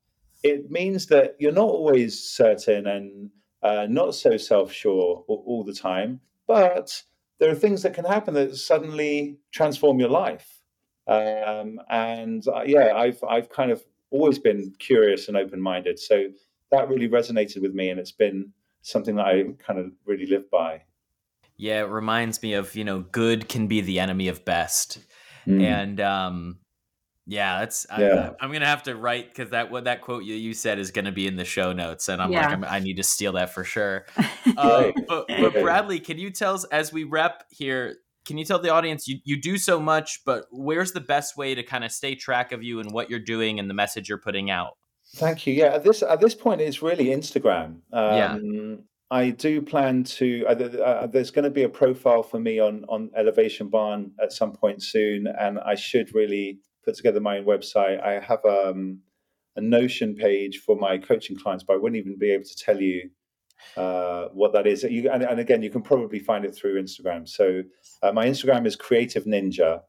[0.44, 3.30] it means that you're not always certain and
[3.62, 7.04] uh, not so self sure all, all, the time, but
[7.40, 10.62] there are things that can happen that suddenly transform your life.
[11.08, 16.26] Um, and uh, yeah, I've I've kind of always been curious and open minded, so
[16.72, 18.52] that really resonated with me, and it's been
[18.82, 20.84] something that I kind of really live by.
[21.58, 25.00] Yeah, it reminds me of, you know, good can be the enemy of best.
[25.48, 25.64] Mm.
[25.64, 26.58] And um
[27.28, 28.32] yeah, that's yeah.
[28.40, 30.92] I, am gonna have to write because that what that quote you, you said is
[30.92, 32.42] gonna be in the show notes, and I'm yeah.
[32.42, 34.06] like I'm, i need to steal that for sure.
[34.58, 37.96] uh, but, but Bradley, can you tell us as we wrap here?
[38.26, 41.56] can you tell the audience you, you do so much, but where's the best way
[41.56, 44.18] to kind of stay track of you and what you're doing and the message you're
[44.18, 44.78] putting out?
[45.16, 45.54] Thank you.
[45.54, 47.82] Yeah, at this at this point, it's really Instagram.
[47.92, 48.76] Um, yeah.
[49.12, 50.46] I do plan to.
[50.48, 54.32] Uh, uh, there's going to be a profile for me on on Elevation Barn at
[54.32, 58.02] some point soon, and I should really put together my own website.
[58.02, 59.00] I have um,
[59.58, 62.80] a Notion page for my coaching clients, but I wouldn't even be able to tell
[62.80, 63.10] you
[63.76, 64.84] uh, what that is.
[64.84, 67.28] You, and, and, again, you can probably find it through Instagram.
[67.28, 67.64] So
[68.02, 69.82] uh, my Instagram is Creative Ninja,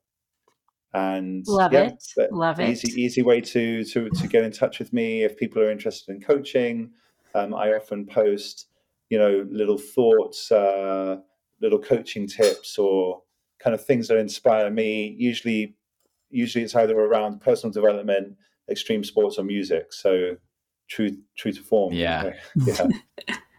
[0.95, 2.99] and love yeah, it, love easy, it.
[2.99, 6.21] Easy way to to to get in touch with me if people are interested in
[6.21, 6.91] coaching.
[7.35, 8.67] Um, I often post,
[9.09, 11.19] you know, little thoughts, uh,
[11.61, 13.23] little coaching tips, or
[13.59, 15.17] kind of things that inspire me.
[15.19, 15.75] Usually,
[16.31, 18.37] usually it's either around personal development,
[18.71, 19.93] extreme sports, or music.
[19.93, 20.37] So
[20.89, 21.95] true, true to form.
[21.95, 22.89] Yeah, yeah.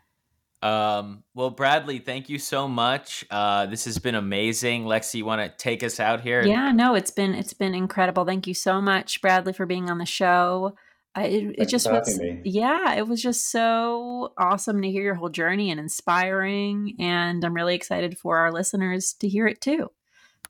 [0.63, 3.25] Um, well, Bradley, thank you so much.
[3.29, 4.85] Uh, this has been amazing.
[4.85, 6.41] Lexi, you want to take us out here?
[6.41, 8.23] Yeah, no, it's been it's been incredible.
[8.23, 10.75] Thank you so much, Bradley, for being on the show.
[11.15, 15.29] I, it, it just was, yeah, it was just so awesome to hear your whole
[15.29, 16.95] journey and inspiring.
[16.97, 19.91] And I'm really excited for our listeners to hear it too.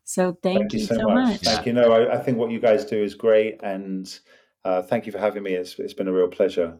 [0.04, 1.28] So thank, thank you, you, so, so much.
[1.28, 1.40] much.
[1.42, 1.72] Thank you.
[1.72, 4.18] No, I, I, think what you guys do is great, and
[4.64, 5.54] uh, thank you for having me.
[5.54, 6.78] It's, it's been a real pleasure.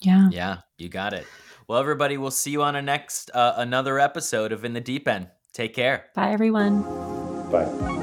[0.00, 0.28] Yeah.
[0.30, 1.26] Yeah, you got it.
[1.70, 5.06] Well, everybody, we'll see you on a next uh, another episode of In the Deep
[5.06, 5.28] End.
[5.52, 6.06] Take care.
[6.16, 6.82] Bye, everyone.
[7.48, 7.99] Bye.